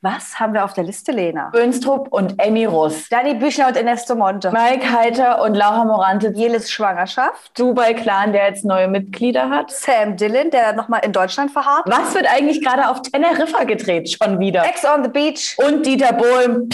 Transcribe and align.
Was 0.00 0.38
haben 0.38 0.54
wir 0.54 0.64
auf 0.64 0.74
der 0.74 0.84
Liste, 0.84 1.10
Lena? 1.10 1.50
Bönstrup 1.50 2.12
und 2.12 2.38
Emmy 2.38 2.66
Russ. 2.66 3.08
Dani 3.08 3.34
Büchner 3.34 3.66
und 3.66 3.76
Ernesto 3.76 4.14
Monte. 4.14 4.52
Mike 4.52 4.92
Heiter 4.92 5.42
und 5.42 5.56
Laura 5.56 5.84
Morante. 5.84 6.32
Jelis 6.36 6.70
Schwangerschaft. 6.70 7.58
Dubai 7.58 7.94
Clan, 7.94 8.32
der 8.32 8.46
jetzt 8.46 8.64
neue 8.64 8.86
Mitglieder 8.86 9.50
hat. 9.50 9.72
Sam 9.72 10.16
Dillon, 10.16 10.52
der 10.52 10.72
nochmal 10.74 11.00
in 11.04 11.10
Deutschland 11.10 11.50
verharrt. 11.50 11.82
Was 11.86 12.14
wird 12.14 12.32
eigentlich 12.32 12.62
gerade 12.62 12.88
auf 12.88 13.02
Teneriffa 13.02 13.64
gedreht? 13.64 14.16
Schon 14.22 14.38
wieder. 14.38 14.64
Ex 14.64 14.84
on 14.84 15.02
the 15.02 15.10
Beach. 15.10 15.56
Und 15.58 15.84
Dieter 15.84 16.12
Bohlen. 16.12 16.68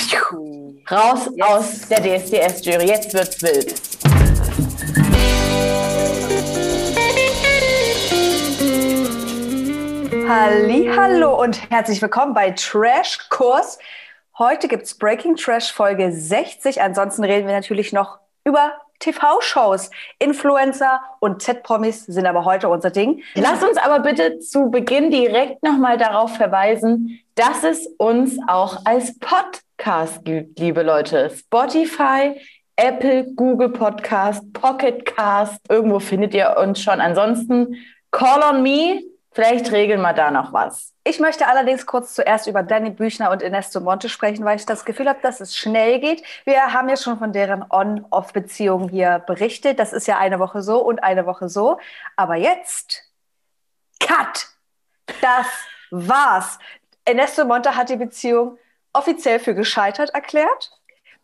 Raus 0.90 1.30
yes. 1.34 1.48
aus 1.48 1.88
der 1.88 2.02
DSDS-Jury. 2.02 2.88
Jetzt 2.88 3.14
wird's 3.14 3.42
wild. 3.42 3.93
Hallo 10.26 11.38
und 11.42 11.70
herzlich 11.70 12.00
willkommen 12.00 12.32
bei 12.32 12.50
Trash 12.52 13.28
Kurs. 13.28 13.78
Heute 14.38 14.68
gibt 14.68 14.84
es 14.84 14.96
Breaking 14.96 15.36
Trash 15.36 15.70
Folge 15.70 16.10
60. 16.12 16.80
Ansonsten 16.80 17.24
reden 17.24 17.46
wir 17.46 17.54
natürlich 17.54 17.92
noch 17.92 18.18
über 18.44 18.72
TV-Shows. 19.00 19.90
Influencer 20.18 21.00
und 21.20 21.42
Z-Promis 21.42 22.06
sind 22.06 22.24
aber 22.24 22.46
heute 22.46 22.70
unser 22.70 22.90
Ding. 22.90 23.22
Lass 23.34 23.62
uns 23.62 23.76
aber 23.76 24.00
bitte 24.00 24.38
zu 24.38 24.70
Beginn 24.70 25.10
direkt 25.10 25.62
nochmal 25.62 25.98
darauf 25.98 26.36
verweisen, 26.36 27.20
dass 27.34 27.62
es 27.62 27.86
uns 27.98 28.38
auch 28.46 28.86
als 28.86 29.18
Podcast 29.18 30.24
gibt, 30.24 30.58
liebe 30.58 30.82
Leute. 30.82 31.30
Spotify, 31.30 32.40
Apple, 32.76 33.26
Google 33.34 33.68
Podcast, 33.68 34.52
Pocket 34.54 35.04
Cast, 35.04 35.60
irgendwo 35.68 35.98
findet 35.98 36.32
ihr 36.32 36.56
uns 36.58 36.80
schon. 36.80 37.00
Ansonsten 37.00 37.76
Call 38.10 38.42
on 38.42 38.62
Me, 38.62 39.02
Vielleicht 39.34 39.72
regeln 39.72 40.00
wir 40.00 40.12
da 40.12 40.30
noch 40.30 40.52
was. 40.52 40.94
Ich 41.02 41.18
möchte 41.18 41.48
allerdings 41.48 41.86
kurz 41.86 42.14
zuerst 42.14 42.46
über 42.46 42.62
Danny 42.62 42.90
Büchner 42.90 43.30
und 43.32 43.42
Ernesto 43.42 43.80
Monte 43.80 44.08
sprechen, 44.08 44.44
weil 44.44 44.56
ich 44.56 44.64
das 44.64 44.84
Gefühl 44.84 45.08
habe, 45.08 45.18
dass 45.22 45.40
es 45.40 45.56
schnell 45.56 45.98
geht. 45.98 46.22
Wir 46.44 46.72
haben 46.72 46.88
ja 46.88 46.96
schon 46.96 47.18
von 47.18 47.32
deren 47.32 47.64
On-Off-Beziehung 47.68 48.88
hier 48.88 49.18
berichtet. 49.26 49.80
Das 49.80 49.92
ist 49.92 50.06
ja 50.06 50.18
eine 50.18 50.38
Woche 50.38 50.62
so 50.62 50.78
und 50.78 51.02
eine 51.02 51.26
Woche 51.26 51.48
so. 51.48 51.78
Aber 52.16 52.36
jetzt, 52.36 53.02
Cut! 53.98 54.48
Das 55.20 55.46
war's. 55.90 56.58
Ernesto 57.04 57.44
Monte 57.44 57.76
hat 57.76 57.88
die 57.88 57.96
Beziehung 57.96 58.58
offiziell 58.92 59.40
für 59.40 59.54
gescheitert 59.54 60.10
erklärt. 60.10 60.70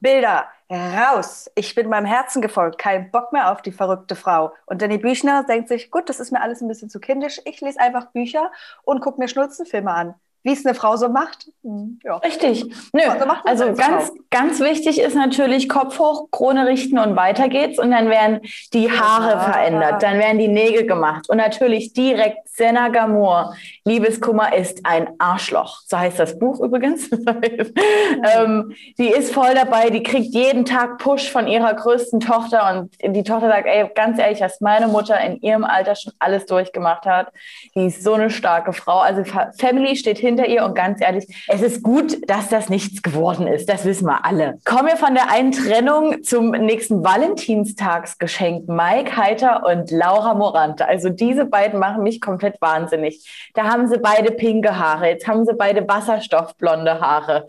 Bilder 0.00 0.48
raus. 0.70 1.50
Ich 1.54 1.74
bin 1.74 1.88
meinem 1.88 2.06
Herzen 2.06 2.40
gefolgt. 2.42 2.78
Kein 2.78 3.10
Bock 3.10 3.32
mehr 3.32 3.50
auf 3.52 3.62
die 3.62 3.72
verrückte 3.72 4.16
Frau. 4.16 4.54
Und 4.66 4.82
Danny 4.82 4.98
Büchner 4.98 5.44
denkt 5.44 5.68
sich, 5.68 5.90
gut, 5.90 6.08
das 6.08 6.20
ist 6.20 6.32
mir 6.32 6.40
alles 6.40 6.60
ein 6.60 6.68
bisschen 6.68 6.90
zu 6.90 7.00
kindisch. 7.00 7.40
Ich 7.44 7.60
lese 7.60 7.80
einfach 7.80 8.06
Bücher 8.12 8.50
und 8.84 9.00
gucke 9.00 9.20
mir 9.20 9.28
Schnulzenfilme 9.28 9.92
an 9.92 10.14
wie 10.42 10.52
es 10.52 10.64
eine 10.64 10.74
Frau 10.74 10.96
so 10.96 11.08
macht. 11.08 11.48
Hm, 11.62 11.98
ja. 12.02 12.16
Richtig. 12.16 12.64
Nö. 12.92 13.02
Also, 13.02 13.24
also 13.44 13.74
ganz, 13.74 14.12
ganz 14.30 14.60
wichtig 14.60 15.00
ist 15.00 15.14
natürlich 15.14 15.68
Kopf 15.68 15.98
hoch, 15.98 16.28
Krone 16.30 16.66
richten 16.66 16.98
und 16.98 17.16
weiter 17.16 17.48
geht's. 17.48 17.78
Und 17.78 17.90
dann 17.90 18.08
werden 18.08 18.40
die 18.72 18.90
Haare 18.90 19.32
ja. 19.32 19.40
verändert, 19.40 20.02
dann 20.02 20.18
werden 20.18 20.38
die 20.38 20.48
Nägel 20.48 20.86
gemacht. 20.86 21.28
Und 21.28 21.36
natürlich 21.36 21.92
direkt 21.92 22.48
Senna 22.48 22.88
Gamur. 22.88 23.54
Liebeskummer 23.84 24.54
ist 24.54 24.80
ein 24.84 25.08
Arschloch. 25.18 25.80
So 25.86 25.98
heißt 25.98 26.18
das 26.18 26.38
Buch 26.38 26.60
übrigens. 26.60 27.10
ähm, 28.34 28.74
die 28.98 29.08
ist 29.08 29.32
voll 29.32 29.54
dabei, 29.54 29.90
die 29.90 30.02
kriegt 30.02 30.34
jeden 30.34 30.64
Tag 30.64 30.98
Push 30.98 31.30
von 31.30 31.46
ihrer 31.46 31.74
größten 31.74 32.20
Tochter. 32.20 32.70
Und 33.02 33.14
die 33.14 33.24
Tochter 33.24 33.48
sagt, 33.48 33.66
ey, 33.66 33.90
ganz 33.94 34.18
ehrlich, 34.18 34.40
was 34.40 34.60
meine 34.60 34.88
Mutter 34.88 35.20
in 35.20 35.40
ihrem 35.40 35.64
Alter 35.64 35.94
schon 35.94 36.12
alles 36.18 36.46
durchgemacht 36.46 37.04
hat. 37.04 37.32
Die 37.74 37.86
ist 37.86 38.02
so 38.02 38.14
eine 38.14 38.30
starke 38.30 38.72
Frau. 38.72 38.98
Also 38.98 39.22
Family 39.58 39.96
steht 39.96 40.18
hinter 40.18 40.29
hinter 40.30 40.46
ihr 40.46 40.64
und 40.64 40.74
ganz 40.74 41.00
ehrlich, 41.00 41.26
es 41.48 41.60
ist 41.60 41.82
gut, 41.82 42.18
dass 42.28 42.48
das 42.48 42.68
nichts 42.68 43.02
geworden 43.02 43.46
ist. 43.46 43.68
Das 43.68 43.84
wissen 43.84 44.06
wir 44.06 44.24
alle. 44.24 44.58
Kommen 44.64 44.88
wir 44.88 44.96
von 44.96 45.14
der 45.14 45.30
einen 45.30 45.52
Trennung 45.52 46.22
zum 46.22 46.50
nächsten 46.50 47.04
Valentinstagsgeschenk. 47.04 48.68
Mike 48.68 49.16
Heiter 49.16 49.64
und 49.66 49.90
Laura 49.90 50.34
Morante. 50.34 50.86
Also 50.86 51.08
diese 51.08 51.44
beiden 51.44 51.80
machen 51.80 52.02
mich 52.02 52.20
komplett 52.20 52.60
wahnsinnig. 52.60 53.50
Da 53.54 53.64
haben 53.64 53.88
sie 53.88 53.98
beide 53.98 54.30
pinke 54.30 54.78
Haare. 54.78 55.08
Jetzt 55.08 55.26
haben 55.26 55.44
sie 55.44 55.54
beide 55.54 55.86
wasserstoffblonde 55.86 57.00
Haare. 57.00 57.46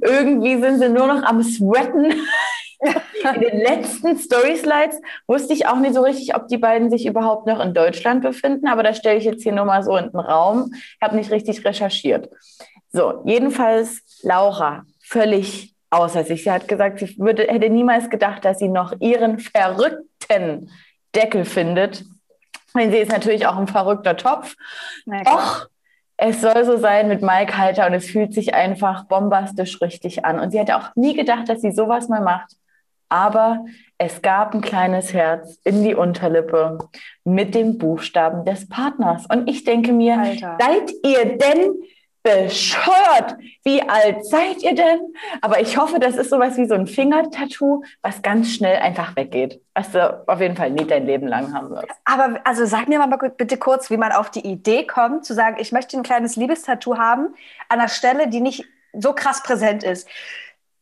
Irgendwie 0.00 0.60
sind 0.60 0.78
sie 0.78 0.88
nur 0.88 1.06
noch 1.06 1.22
am 1.22 1.42
Sweaten. 1.42 2.14
In 2.82 3.40
den 3.40 3.58
letzten 3.60 4.18
Story 4.18 4.56
Slides 4.56 5.00
wusste 5.26 5.52
ich 5.52 5.66
auch 5.66 5.76
nicht 5.76 5.94
so 5.94 6.02
richtig, 6.02 6.34
ob 6.34 6.48
die 6.48 6.58
beiden 6.58 6.90
sich 6.90 7.06
überhaupt 7.06 7.46
noch 7.46 7.60
in 7.60 7.74
Deutschland 7.74 8.22
befinden, 8.22 8.66
aber 8.66 8.82
das 8.82 8.98
stelle 8.98 9.18
ich 9.18 9.24
jetzt 9.24 9.42
hier 9.42 9.52
nur 9.52 9.64
mal 9.64 9.82
so 9.82 9.96
in 9.96 10.10
den 10.10 10.20
Raum. 10.20 10.72
Ich 10.74 10.98
habe 11.00 11.16
nicht 11.16 11.30
richtig 11.30 11.64
recherchiert. 11.64 12.28
So, 12.90 13.22
jedenfalls 13.24 14.02
Laura, 14.22 14.84
völlig 15.00 15.74
außer 15.90 16.24
sich. 16.24 16.44
Sie 16.44 16.50
hat 16.50 16.66
gesagt, 16.68 16.98
sie 16.98 17.16
würde, 17.18 17.44
hätte 17.44 17.70
niemals 17.70 18.10
gedacht, 18.10 18.44
dass 18.44 18.58
sie 18.58 18.68
noch 18.68 18.94
ihren 19.00 19.38
verrückten 19.38 20.70
Deckel 21.14 21.44
findet. 21.44 22.04
Denn 22.74 22.90
sie 22.90 22.98
ist 22.98 23.12
natürlich 23.12 23.46
auch 23.46 23.56
ein 23.56 23.68
verrückter 23.68 24.16
Topf. 24.16 24.54
Doch, 25.24 25.68
es 26.16 26.40
soll 26.40 26.64
so 26.64 26.78
sein 26.78 27.08
mit 27.08 27.22
Mike 27.22 27.56
Halter 27.56 27.86
und 27.86 27.94
es 27.94 28.06
fühlt 28.06 28.32
sich 28.32 28.54
einfach 28.54 29.04
bombastisch 29.04 29.80
richtig 29.82 30.24
an. 30.24 30.40
Und 30.40 30.50
sie 30.50 30.58
hätte 30.58 30.76
auch 30.76 30.88
nie 30.96 31.14
gedacht, 31.14 31.48
dass 31.48 31.60
sie 31.60 31.70
sowas 31.70 32.08
mal 32.08 32.22
macht 32.22 32.56
aber 33.12 33.66
es 33.98 34.22
gab 34.22 34.54
ein 34.54 34.62
kleines 34.62 35.12
Herz 35.12 35.58
in 35.64 35.84
die 35.84 35.94
Unterlippe 35.94 36.78
mit 37.24 37.54
dem 37.54 37.76
Buchstaben 37.76 38.46
des 38.46 38.66
Partners. 38.68 39.26
Und 39.30 39.50
ich 39.50 39.64
denke 39.64 39.92
mir, 39.92 40.18
Alter. 40.18 40.56
seid 40.58 40.90
ihr 41.04 41.36
denn 41.36 41.74
bescheuert? 42.22 43.36
Wie 43.64 43.82
alt 43.82 44.24
seid 44.24 44.62
ihr 44.62 44.74
denn? 44.74 45.14
Aber 45.42 45.60
ich 45.60 45.76
hoffe, 45.76 46.00
das 46.00 46.16
ist 46.16 46.30
sowas 46.30 46.56
wie 46.56 46.64
so 46.64 46.74
ein 46.74 46.86
Fingertattoo, 46.86 47.82
was 48.00 48.22
ganz 48.22 48.54
schnell 48.54 48.78
einfach 48.78 49.14
weggeht. 49.14 49.60
Was 49.74 49.92
du 49.92 50.26
auf 50.26 50.40
jeden 50.40 50.56
Fall 50.56 50.70
nie 50.70 50.86
dein 50.86 51.04
Leben 51.04 51.28
lang 51.28 51.52
haben 51.52 51.68
wirst. 51.68 51.88
Aber 52.06 52.40
also 52.44 52.64
sag 52.64 52.88
mir 52.88 52.98
mal 52.98 53.14
bitte 53.36 53.58
kurz, 53.58 53.90
wie 53.90 53.98
man 53.98 54.12
auf 54.12 54.30
die 54.30 54.46
Idee 54.46 54.86
kommt, 54.86 55.26
zu 55.26 55.34
sagen, 55.34 55.56
ich 55.58 55.70
möchte 55.70 55.98
ein 55.98 56.02
kleines 56.02 56.36
Liebestattoo 56.36 56.96
haben 56.96 57.34
an 57.68 57.78
einer 57.78 57.88
Stelle, 57.88 58.28
die 58.28 58.40
nicht 58.40 58.64
so 58.94 59.12
krass 59.12 59.42
präsent 59.42 59.82
ist. 59.82 60.08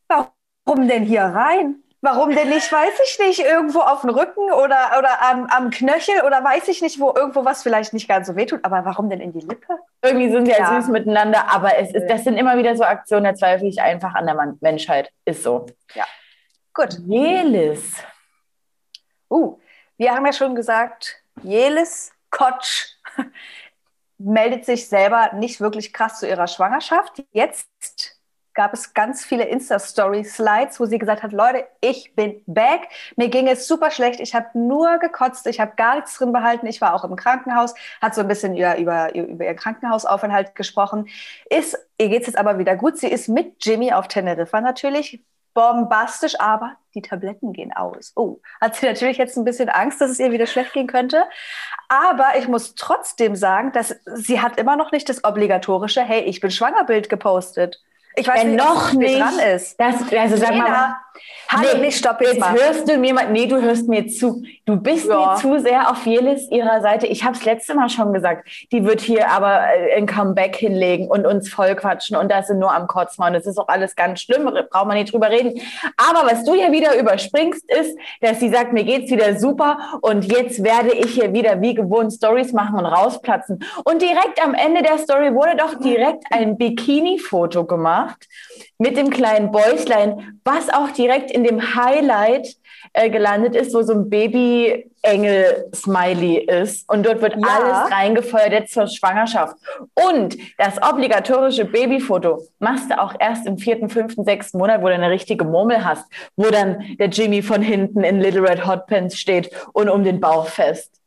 Warum 0.07 0.87
denn 0.87 1.03
hier 1.03 1.23
rein? 1.23 1.83
Warum 2.03 2.35
denn 2.35 2.49
nicht, 2.49 2.73
weiß 2.73 2.99
ich 3.05 3.19
nicht, 3.19 3.41
irgendwo 3.41 3.81
auf 3.81 4.01
dem 4.01 4.11
Rücken 4.11 4.51
oder, 4.53 4.97
oder 4.99 5.21
am, 5.23 5.47
am 5.47 5.71
Knöchel 5.71 6.23
oder 6.25 6.43
weiß 6.43 6.69
ich 6.69 6.81
nicht, 6.81 6.99
wo 6.99 7.13
irgendwo 7.15 7.45
was 7.45 7.63
vielleicht 7.63 7.93
nicht 7.93 8.09
ganz 8.09 8.27
so 8.27 8.37
wehtut, 8.37 8.65
aber 8.65 8.87
warum 8.87 9.11
denn 9.11 9.21
in 9.21 9.33
die 9.33 9.41
Lippe? 9.41 9.79
Irgendwie 10.03 10.31
sind 10.31 10.47
sie 10.47 10.53
ja, 10.53 10.59
ja 10.59 10.81
süß 10.81 10.89
miteinander, 10.89 11.53
aber 11.53 11.77
es 11.77 11.93
ist, 11.93 12.07
das 12.09 12.25
sind 12.25 12.39
immer 12.39 12.57
wieder 12.57 12.75
so 12.75 12.85
Aktionen, 12.85 13.25
da 13.25 13.35
zweifle 13.35 13.69
ich 13.69 13.83
einfach 13.83 14.15
an 14.15 14.25
der 14.25 14.57
Menschheit. 14.61 15.11
Ist 15.27 15.43
so. 15.43 15.67
Ja. 15.95 16.07
Gut. 16.73 16.99
Jelis. 17.07 18.03
Uh, 19.29 19.59
wir 19.99 20.13
haben 20.13 20.25
ja 20.25 20.33
schon 20.33 20.55
gesagt, 20.55 21.23
Jelis 21.43 22.13
Kotsch 22.31 22.95
meldet 24.19 24.65
sich 24.65 24.89
selber 24.89 25.35
nicht 25.35 25.61
wirklich 25.61 25.93
krass 25.93 26.21
zu 26.21 26.27
ihrer 26.27 26.47
Schwangerschaft. 26.47 27.23
Jetzt 27.33 27.69
gab 28.55 28.75
es 28.75 28.95
ganz 28.95 29.25
viele 29.25 29.45
Insta-Story-Slides, 29.45 30.81
wo 30.81 30.87
sie 30.87 30.99
gesagt 30.99 31.23
hat, 31.23 31.33
Leute, 31.33 31.67
ich 31.81 32.15
bin 32.15 32.43
back. 32.47 32.89
Mir 33.17 33.29
ging 33.29 33.49
es 33.49 33.67
super 33.67 33.91
schlecht. 33.91 34.21
Ich 34.21 34.35
habe 34.35 34.47
nur 34.59 34.99
gekotzt. 34.99 35.47
Ich 35.47 35.61
habe 35.61 35.73
gar 35.77 35.97
nichts 35.97 36.17
drin 36.17 36.33
behalten. 36.33 36.67
Ich 36.67 36.81
war 36.81 36.95
auch 36.95 37.05
im 37.05 37.17
Krankenhaus, 37.17 37.75
hat 38.01 38.15
so 38.15 38.21
ein 38.21 38.29
bisschen 38.29 38.57
über, 38.57 38.79
über, 38.79 39.15
über 39.15 39.45
ihren 39.45 39.57
Krankenhausaufenthalt 39.57 40.55
gesprochen. 40.55 41.09
Ist, 41.49 41.79
ihr 41.99 42.09
geht 42.09 42.23
es 42.23 42.29
jetzt 42.29 42.39
aber 42.39 42.59
wieder 42.59 42.77
gut. 42.77 42.99
Sie 42.99 43.09
ist 43.09 43.29
mit 43.29 43.65
Jimmy 43.65 43.93
auf 43.93 44.09
Teneriffa 44.09 44.61
natürlich. 44.61 45.23
Bombastisch, 45.53 46.39
aber 46.39 46.77
die 46.95 47.03
Tabletten 47.03 47.53
gehen 47.53 47.73
aus. 47.73 48.13
Oh, 48.15 48.39
hat 48.61 48.77
sie 48.77 48.87
natürlich 48.87 49.19
jetzt 49.19 49.37
ein 49.37 49.45
bisschen 49.45 49.69
Angst, 49.69 50.01
dass 50.01 50.11
es 50.11 50.21
ihr 50.21 50.31
wieder 50.31 50.47
schlecht 50.47 50.73
gehen 50.73 50.87
könnte. 50.87 51.25
Aber 51.89 52.39
ich 52.39 52.47
muss 52.47 52.77
trotzdem 52.77 53.35
sagen, 53.35 53.73
dass 53.73 53.97
sie 54.15 54.41
hat 54.41 54.59
immer 54.59 54.77
noch 54.77 54.93
nicht 54.93 55.09
das 55.09 55.25
obligatorische, 55.25 56.03
hey, 56.03 56.21
ich 56.23 56.41
bin 56.41 56.53
schwanger 56.53 56.85
Bild 56.85 57.09
gepostet. 57.09 57.83
Ich 58.17 58.27
weiß 58.27 58.43
Wenn 58.43 58.57
nicht, 58.57 58.65
noch 58.65 58.93
nicht 58.93 59.19
dran 59.21 59.39
ist. 59.55 59.79
Das, 59.79 59.95
also 60.13 60.37
sag 60.37 60.51
Lena, 60.51 60.69
mal, 60.69 60.97
Hallo, 61.49 61.69
nee, 61.75 61.87
nicht 61.87 61.99
stopp 61.99 62.21
jetzt, 62.21 62.35
jetzt 62.35 62.41
mal. 62.41 62.55
hörst 62.55 62.89
du 62.89 62.97
mir 62.97 63.13
mal, 63.13 63.29
nee, 63.31 63.47
du 63.47 63.61
hörst 63.61 63.89
mir 63.89 64.07
zu. 64.07 64.45
Du 64.67 64.77
bist 64.77 65.09
ja. 65.09 65.33
mir 65.33 65.37
zu 65.37 65.59
sehr 65.59 65.91
auf 65.91 66.07
Jelis 66.07 66.49
ihrer 66.49 66.81
Seite. 66.81 67.09
Ich 67.09 67.25
habe 67.25 67.35
es 67.35 67.45
letzte 67.45 67.75
Mal 67.75 67.89
schon 67.89 68.13
gesagt. 68.13 68.49
Die 68.71 68.85
wird 68.85 69.01
hier 69.01 69.29
aber 69.29 69.63
äh, 69.65 69.97
ein 69.97 70.07
Comeback 70.07 70.55
hinlegen 70.55 71.09
und 71.09 71.27
uns 71.27 71.49
vollquatschen 71.49 72.17
und 72.17 72.31
das 72.31 72.47
sind 72.47 72.61
nur 72.61 72.73
am 72.73 72.87
Kotzen. 72.87 73.25
Und 73.25 73.33
das 73.33 73.47
ist 73.47 73.59
auch 73.59 73.67
alles 73.67 73.97
ganz 73.97 74.21
schlimm, 74.21 74.45
braucht 74.45 74.87
man 74.87 74.97
nicht 74.97 75.13
drüber 75.13 75.29
reden. 75.29 75.61
Aber 75.97 76.31
was 76.31 76.45
du 76.45 76.55
ja 76.55 76.71
wieder 76.71 76.97
überspringst, 76.97 77.69
ist, 77.69 77.99
dass 78.21 78.39
sie 78.39 78.49
sagt, 78.49 78.73
mir 78.73 78.85
geht's 78.85 79.11
wieder 79.11 79.37
super 79.37 79.79
und 80.03 80.31
jetzt 80.31 80.63
werde 80.63 80.93
ich 80.93 81.15
hier 81.15 81.33
wieder 81.33 81.61
wie 81.61 81.75
gewohnt 81.75 82.13
Stories 82.13 82.53
machen 82.53 82.79
und 82.79 82.87
rausplatzen. 82.87 83.65
Und 83.85 84.03
direkt 84.03 84.41
am 84.43 84.55
Ende 84.55 84.83
der 84.83 84.99
Story 84.99 85.35
wurde 85.35 85.57
doch 85.57 85.75
direkt 85.81 86.25
ein 86.31 86.57
Bikini-Foto 86.57 87.65
gemacht 87.65 88.00
gemacht 88.01 88.27
mit 88.79 88.97
dem 88.97 89.11
kleinen 89.11 89.53
Bäuchlein, 89.53 90.41
was 90.45 90.71
auch 90.71 90.91
direkt 90.91 91.31
in 91.31 91.45
dem 91.45 91.75
Highlight 91.75 92.57
äh, 92.93 93.09
gelandet 93.11 93.55
ist, 93.55 93.73
wo 93.75 93.83
so 93.83 93.93
ein 93.93 94.09
Baby-Engel-Smiley 94.09 96.39
ist. 96.39 96.89
Und 96.89 97.05
dort 97.07 97.21
wird 97.23 97.35
ja. 97.35 97.43
alles 97.47 97.93
reingefeuert 97.93 98.53
jetzt 98.53 98.73
zur 98.73 98.89
Schwangerschaft. 98.89 99.55
Und 99.95 100.37
das 100.59 100.83
obligatorische 100.83 101.67
Babyfoto 101.67 102.43
machst 102.59 102.91
du 102.91 103.01
auch 103.01 103.15
erst 103.19 103.47
im 103.47 103.59
vierten, 103.59 103.89
fünften, 103.91 104.25
sechsten 104.25 104.59
Monat, 104.59 104.83
wo 104.83 104.87
du 104.87 104.95
eine 104.95 105.11
richtige 105.11 105.45
Murmel 105.45 105.85
hast, 105.85 106.05
wo 106.37 106.51
dann 106.51 106.97
der 106.99 107.09
Jimmy 107.09 107.43
von 107.43 107.63
hinten 107.63 108.03
in 108.03 108.21
Little 108.21 108.49
Red 108.49 108.67
Hot 108.67 108.87
Pants 108.87 109.19
steht 109.19 109.51
und 109.73 109.89
um 109.89 110.05
den 110.05 110.21
Bauch 110.21 110.47
fest. 110.47 111.00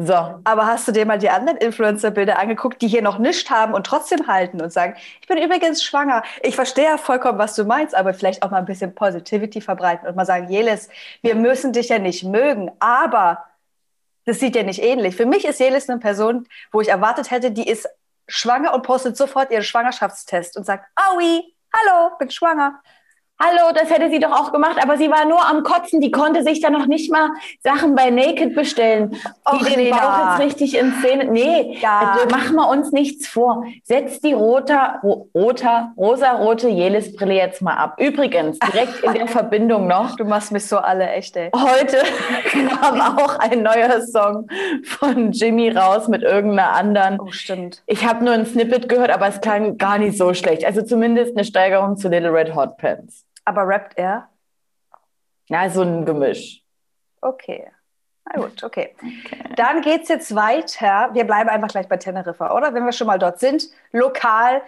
So. 0.00 0.14
Aber 0.44 0.66
hast 0.66 0.86
du 0.86 0.92
dir 0.92 1.04
mal 1.06 1.18
die 1.18 1.28
anderen 1.28 1.58
Influencer-Bilder 1.58 2.38
angeguckt, 2.38 2.80
die 2.80 2.86
hier 2.86 3.02
noch 3.02 3.18
nichts 3.18 3.50
haben 3.50 3.74
und 3.74 3.84
trotzdem 3.84 4.28
halten 4.28 4.62
und 4.62 4.72
sagen, 4.72 4.94
ich 5.20 5.26
bin 5.26 5.38
übrigens 5.38 5.82
schwanger. 5.82 6.22
Ich 6.40 6.54
verstehe 6.54 6.84
ja 6.84 6.98
vollkommen, 6.98 7.38
was 7.38 7.56
du 7.56 7.64
meinst, 7.64 7.96
aber 7.96 8.14
vielleicht 8.14 8.44
auch 8.44 8.50
mal 8.52 8.58
ein 8.58 8.64
bisschen 8.64 8.94
Positivity 8.94 9.60
verbreiten 9.60 10.06
und 10.08 10.14
mal 10.14 10.24
sagen, 10.24 10.48
Jelis, 10.48 10.88
wir 11.22 11.34
müssen 11.34 11.72
dich 11.72 11.88
ja 11.88 11.98
nicht 11.98 12.22
mögen, 12.22 12.70
aber 12.78 13.44
das 14.24 14.38
sieht 14.38 14.54
ja 14.54 14.62
nicht 14.62 14.80
ähnlich. 14.80 15.16
Für 15.16 15.26
mich 15.26 15.44
ist 15.44 15.58
Jelis 15.58 15.90
eine 15.90 15.98
Person, 15.98 16.46
wo 16.70 16.80
ich 16.80 16.88
erwartet 16.88 17.32
hätte, 17.32 17.50
die 17.50 17.68
ist 17.68 17.88
schwanger 18.28 18.74
und 18.74 18.82
postet 18.82 19.16
sofort 19.16 19.50
ihren 19.50 19.64
Schwangerschaftstest 19.64 20.56
und 20.56 20.64
sagt, 20.64 20.86
Aui, 20.94 21.42
hallo, 21.74 22.10
bin 22.18 22.30
schwanger. 22.30 22.80
Hallo, 23.40 23.70
das 23.72 23.88
hätte 23.88 24.10
sie 24.10 24.18
doch 24.18 24.32
auch 24.32 24.50
gemacht, 24.50 24.82
aber 24.82 24.96
sie 24.96 25.08
war 25.10 25.24
nur 25.24 25.40
am 25.48 25.62
Kotzen. 25.62 26.00
Die 26.00 26.10
konnte 26.10 26.42
sich 26.42 26.60
da 26.60 26.70
noch 26.70 26.86
nicht 26.86 27.12
mal 27.12 27.30
Sachen 27.62 27.94
bei 27.94 28.10
Naked 28.10 28.56
bestellen, 28.56 29.10
die 29.12 29.54
Och, 29.54 29.64
den 29.64 29.78
Lena. 29.78 29.96
Bauch 29.96 30.40
jetzt 30.40 30.44
richtig 30.44 30.76
in 30.76 30.92
Szene. 30.94 31.26
Nee, 31.26 31.78
ja. 31.80 32.16
also 32.16 32.36
machen 32.36 32.56
wir 32.56 32.68
uns 32.68 32.90
nichts 32.90 33.28
vor. 33.28 33.62
Setz 33.84 34.18
die 34.18 34.32
roter, 34.32 34.98
ro 35.04 35.28
roter, 35.36 35.92
rosa-rote 35.96 36.68
Jelis-Brille 36.68 37.34
jetzt 37.34 37.62
mal 37.62 37.76
ab. 37.76 37.94
Übrigens, 38.00 38.58
direkt 38.58 39.04
in 39.04 39.14
der 39.14 39.28
Verbindung 39.28 39.86
noch. 39.86 40.16
Du 40.16 40.24
machst 40.24 40.50
mich 40.50 40.66
so 40.66 40.78
alle 40.78 41.08
echt, 41.08 41.36
ey. 41.36 41.52
Heute 41.54 41.98
kam 42.80 43.00
auch 43.00 43.38
ein 43.38 43.62
neuer 43.62 44.00
Song 44.00 44.48
von 44.84 45.30
Jimmy 45.30 45.70
raus 45.70 46.08
mit 46.08 46.24
irgendeiner 46.24 46.72
anderen. 46.72 47.20
Oh, 47.20 47.30
stimmt. 47.30 47.84
Ich 47.86 48.04
habe 48.04 48.24
nur 48.24 48.34
ein 48.34 48.46
Snippet 48.46 48.88
gehört, 48.88 49.10
aber 49.10 49.28
es 49.28 49.40
klang 49.40 49.78
gar 49.78 49.98
nicht 49.98 50.18
so 50.18 50.34
schlecht. 50.34 50.64
Also 50.64 50.82
zumindest 50.82 51.36
eine 51.36 51.44
Steigerung 51.44 51.96
zu 51.96 52.08
Little 52.08 52.32
Red 52.32 52.56
Hot 52.56 52.76
Pants. 52.78 53.27
Aber 53.48 53.66
rappt 53.66 53.96
er? 53.96 54.28
Ja, 55.48 55.70
so 55.70 55.80
ein 55.80 56.04
Gemisch. 56.04 56.62
Okay. 57.22 57.70
Na 58.26 58.42
gut, 58.42 58.62
okay. 58.62 58.94
okay. 58.98 59.54
Dann 59.56 59.80
geht 59.80 60.02
es 60.02 60.10
jetzt 60.10 60.34
weiter. 60.34 61.08
Wir 61.14 61.24
bleiben 61.24 61.48
einfach 61.48 61.68
gleich 61.68 61.88
bei 61.88 61.96
Teneriffa, 61.96 62.54
oder? 62.54 62.74
Wenn 62.74 62.84
wir 62.84 62.92
schon 62.92 63.06
mal 63.06 63.18
dort 63.18 63.40
sind. 63.40 63.70
Lokal. 63.90 64.60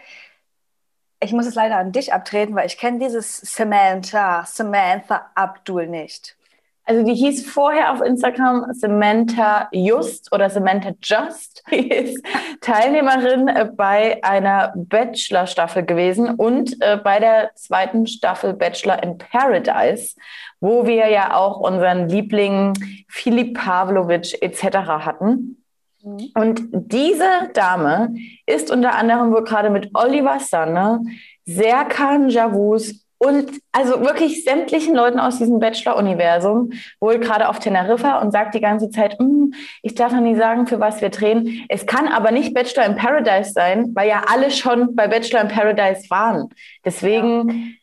Ich 1.22 1.32
muss 1.32 1.44
es 1.44 1.54
leider 1.54 1.76
an 1.76 1.92
dich 1.92 2.14
abtreten, 2.14 2.54
weil 2.54 2.64
ich 2.64 2.78
kenne 2.78 3.00
dieses 3.00 3.36
Samantha, 3.36 4.46
Samantha 4.46 5.30
Abdul 5.34 5.86
nicht. 5.86 6.38
Also 6.84 7.04
die 7.04 7.14
hieß 7.14 7.46
vorher 7.46 7.92
auf 7.92 8.00
Instagram 8.00 8.66
Samantha 8.72 9.68
Just 9.72 10.32
oder 10.32 10.50
Samantha 10.50 10.92
Just. 11.02 11.62
Die 11.70 11.88
ist 11.88 12.24
Teilnehmerin 12.60 13.48
äh, 13.48 13.70
bei 13.72 14.22
einer 14.24 14.72
Bachelor-Staffel 14.74 15.84
gewesen 15.84 16.30
und 16.30 16.80
äh, 16.80 16.96
bei 16.96 17.20
der 17.20 17.52
zweiten 17.54 18.06
Staffel 18.06 18.54
Bachelor 18.54 19.02
in 19.02 19.18
Paradise, 19.18 20.16
wo 20.60 20.86
wir 20.86 21.08
ja 21.08 21.36
auch 21.36 21.60
unseren 21.60 22.08
Liebling 22.08 22.72
Filip 23.08 23.56
Pavlovic 23.58 24.42
etc. 24.42 24.78
hatten. 24.78 25.62
Mhm. 26.02 26.30
Und 26.34 26.62
diese 26.72 27.50
Dame 27.54 28.14
ist 28.46 28.70
unter 28.70 28.94
anderem 28.94 29.32
wohl 29.32 29.44
gerade 29.44 29.70
mit 29.70 29.90
Oliver 29.94 30.40
Sanne, 30.40 31.02
Serkan 31.44 32.28
Javus 32.28 33.06
und 33.22 33.60
also 33.72 34.00
wirklich 34.00 34.44
sämtlichen 34.44 34.94
Leuten 34.94 35.20
aus 35.20 35.36
diesem 35.36 35.60
Bachelor-Universum, 35.60 36.72
wohl 37.00 37.18
gerade 37.18 37.50
auf 37.50 37.58
Teneriffa 37.58 38.18
und 38.18 38.32
sagt 38.32 38.54
die 38.54 38.62
ganze 38.62 38.88
Zeit, 38.88 39.18
hm, 39.18 39.52
ich 39.82 39.94
darf 39.94 40.12
noch 40.12 40.22
nie 40.22 40.36
sagen, 40.36 40.66
für 40.66 40.80
was 40.80 41.02
wir 41.02 41.10
drehen. 41.10 41.66
Es 41.68 41.84
kann 41.84 42.08
aber 42.08 42.30
nicht 42.30 42.54
Bachelor 42.54 42.86
in 42.86 42.96
Paradise 42.96 43.52
sein, 43.52 43.94
weil 43.94 44.08
ja 44.08 44.22
alle 44.26 44.50
schon 44.50 44.96
bei 44.96 45.06
Bachelor 45.06 45.42
in 45.42 45.48
Paradise 45.48 46.08
waren. 46.08 46.48
Deswegen, 46.82 47.76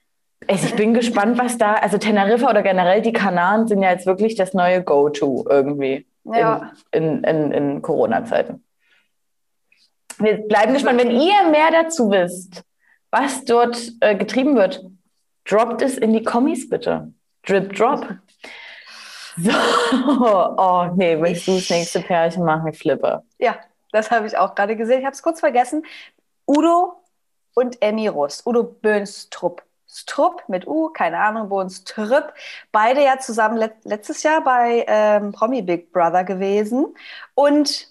ja. 0.49 0.55
ich 0.55 0.73
bin 0.73 0.95
gespannt, 0.95 1.37
was 1.37 1.59
da, 1.59 1.75
also 1.75 1.99
Teneriffa 1.99 2.49
oder 2.49 2.63
generell 2.63 3.03
die 3.03 3.13
Kanaren 3.13 3.67
sind 3.67 3.83
ja 3.83 3.91
jetzt 3.91 4.07
wirklich 4.07 4.33
das 4.33 4.55
neue 4.55 4.81
Go-To 4.81 5.45
irgendwie 5.47 6.07
ja. 6.23 6.71
in, 6.91 7.23
in, 7.23 7.23
in, 7.23 7.51
in 7.51 7.81
Corona-Zeiten. 7.83 8.63
Wir 10.17 10.37
bleiben 10.47 10.73
gespannt, 10.73 10.99
wenn 10.99 11.11
ihr 11.11 11.47
mehr 11.51 11.69
dazu 11.71 12.09
wisst, 12.09 12.63
was 13.11 13.45
dort 13.45 13.91
äh, 13.99 14.15
getrieben 14.15 14.55
wird 14.55 14.83
Droppt 15.49 15.81
es 15.81 15.97
in 15.97 16.13
die 16.13 16.23
Kommis 16.23 16.69
bitte. 16.69 17.13
Drip, 17.45 17.73
drop. 17.73 18.05
So. 19.37 19.51
Oh, 20.57 20.89
nee, 20.95 21.19
willst 21.21 21.47
du 21.47 21.55
das 21.55 21.69
nächste 21.69 22.01
Pärchen 22.01 22.43
machen? 22.43 22.67
Ich 22.67 22.79
flippe. 22.79 23.23
Ja, 23.37 23.55
das 23.91 24.11
habe 24.11 24.27
ich 24.27 24.37
auch 24.37 24.55
gerade 24.55 24.75
gesehen. 24.75 24.99
Ich 24.99 25.05
habe 25.05 25.13
es 25.13 25.21
kurz 25.21 25.39
vergessen. 25.39 25.85
Udo 26.45 27.01
und 27.53 27.81
Emmy 27.81 28.07
Rust. 28.07 28.45
Udo 28.45 28.63
Böhnstrup. 28.63 29.63
Strupp 29.89 30.43
mit 30.49 30.67
U, 30.67 30.89
keine 30.89 31.17
Ahnung, 31.19 31.47
Bohns 31.47 31.85
Trüpp. 31.85 32.33
Beide 32.73 33.03
ja 33.03 33.19
zusammen 33.19 33.57
let 33.57 33.73
letztes 33.85 34.21
Jahr 34.21 34.43
bei 34.43 34.83
ähm, 34.87 35.31
Promi 35.31 35.61
Big 35.61 35.93
Brother 35.93 36.25
gewesen. 36.25 36.93
Und 37.35 37.87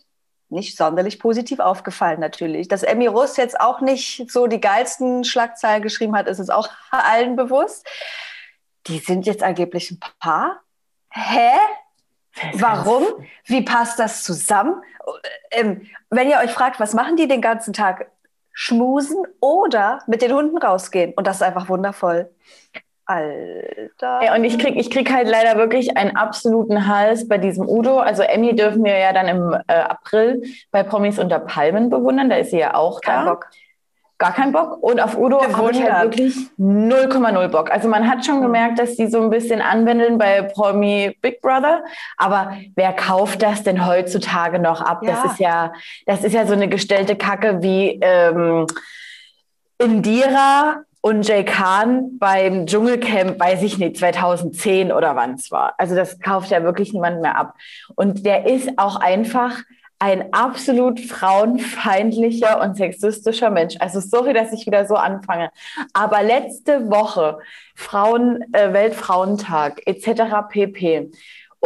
nicht 0.48 0.76
sonderlich 0.76 1.18
positiv 1.18 1.58
aufgefallen 1.58 2.20
natürlich. 2.20 2.68
Dass 2.68 2.82
Emmy 2.82 3.06
Russ 3.06 3.36
jetzt 3.36 3.60
auch 3.60 3.80
nicht 3.80 4.30
so 4.30 4.46
die 4.46 4.60
geilsten 4.60 5.24
Schlagzeilen 5.24 5.82
geschrieben 5.82 6.16
hat, 6.16 6.28
ist 6.28 6.38
es 6.38 6.50
auch 6.50 6.68
allen 6.90 7.36
bewusst. 7.36 7.86
Die 8.86 8.98
sind 8.98 9.26
jetzt 9.26 9.42
angeblich 9.42 9.90
ein 9.90 10.00
Paar. 10.20 10.62
Hä? 11.10 11.50
Warum? 12.52 13.04
Wie 13.44 13.62
passt 13.62 13.98
das 13.98 14.22
zusammen? 14.22 14.82
Ähm, 15.50 15.86
wenn 16.10 16.28
ihr 16.28 16.38
euch 16.38 16.50
fragt, 16.50 16.78
was 16.78 16.94
machen 16.94 17.16
die 17.16 17.28
den 17.28 17.40
ganzen 17.40 17.72
Tag? 17.72 18.10
Schmusen 18.52 19.22
oder 19.40 20.02
mit 20.06 20.22
den 20.22 20.32
Hunden 20.32 20.56
rausgehen. 20.56 21.12
Und 21.14 21.26
das 21.26 21.36
ist 21.36 21.42
einfach 21.42 21.68
wundervoll. 21.68 22.34
Alter. 23.06 24.20
Ja, 24.24 24.34
und 24.34 24.44
ich 24.44 24.58
krieg, 24.58 24.76
ich 24.76 24.90
krieg 24.90 25.12
halt 25.12 25.28
leider 25.28 25.56
wirklich 25.56 25.96
einen 25.96 26.16
absoluten 26.16 26.88
Hals 26.88 27.28
bei 27.28 27.38
diesem 27.38 27.68
Udo. 27.68 27.98
Also 28.00 28.22
Emmy 28.22 28.54
dürfen 28.54 28.84
wir 28.84 28.98
ja 28.98 29.12
dann 29.12 29.28
im 29.28 29.56
äh, 29.68 29.74
April 29.74 30.42
bei 30.72 30.82
Promis 30.82 31.18
unter 31.18 31.38
Palmen 31.38 31.88
bewundern. 31.88 32.28
Da 32.28 32.36
ist 32.36 32.50
sie 32.50 32.58
ja 32.58 32.74
auch 32.74 33.00
Kein 33.00 33.24
da. 33.24 33.30
Bock. 33.30 33.46
Gar 34.18 34.32
keinen 34.32 34.52
Bock. 34.52 34.82
Und 34.82 34.98
auf 34.98 35.16
Udo 35.16 35.40
habe 35.40 35.72
ich 35.72 35.82
halt 35.82 36.18
wirklich 36.18 36.34
0,0 36.58 37.48
Bock. 37.48 37.70
Also 37.70 37.86
man 37.86 38.08
hat 38.08 38.24
schon 38.24 38.36
hm. 38.36 38.42
gemerkt, 38.42 38.78
dass 38.78 38.96
die 38.96 39.08
so 39.08 39.20
ein 39.20 39.30
bisschen 39.30 39.60
anwendeln 39.60 40.16
bei 40.16 40.42
Promi 40.42 41.16
Big 41.20 41.42
Brother. 41.42 41.84
Aber 42.16 42.56
wer 42.74 42.92
kauft 42.92 43.42
das 43.42 43.62
denn 43.62 43.86
heutzutage 43.86 44.58
noch 44.58 44.80
ab? 44.80 45.02
Ja. 45.02 45.10
Das 45.12 45.32
ist 45.32 45.38
ja, 45.38 45.72
das 46.06 46.24
ist 46.24 46.32
ja 46.32 46.46
so 46.46 46.54
eine 46.54 46.68
gestellte 46.68 47.14
Kacke 47.14 47.62
wie 47.62 48.00
ähm, 48.00 48.66
Indira 49.78 50.82
und 51.06 51.22
Jay 51.28 51.44
Khan 51.44 52.18
beim 52.18 52.66
Dschungelcamp, 52.66 53.38
weiß 53.38 53.62
ich 53.62 53.78
nicht, 53.78 53.96
2010 53.96 54.90
oder 54.90 55.14
wann 55.14 55.34
es 55.34 55.52
war. 55.52 55.74
Also 55.78 55.94
das 55.94 56.18
kauft 56.18 56.50
ja 56.50 56.64
wirklich 56.64 56.92
niemand 56.92 57.22
mehr 57.22 57.38
ab. 57.38 57.54
Und 57.94 58.26
der 58.26 58.46
ist 58.46 58.70
auch 58.76 58.96
einfach 58.96 59.62
ein 60.00 60.32
absolut 60.32 60.98
frauenfeindlicher 60.98 62.60
und 62.60 62.76
sexistischer 62.76 63.50
Mensch. 63.50 63.76
Also 63.78 64.00
sorry, 64.00 64.32
dass 64.32 64.52
ich 64.52 64.66
wieder 64.66 64.84
so 64.84 64.96
anfange. 64.96 65.50
Aber 65.92 66.24
letzte 66.24 66.90
Woche, 66.90 67.38
Frauen, 67.76 68.42
äh, 68.52 68.72
Weltfrauentag 68.72 69.82
etc. 69.86 70.48
pp. 70.50 71.12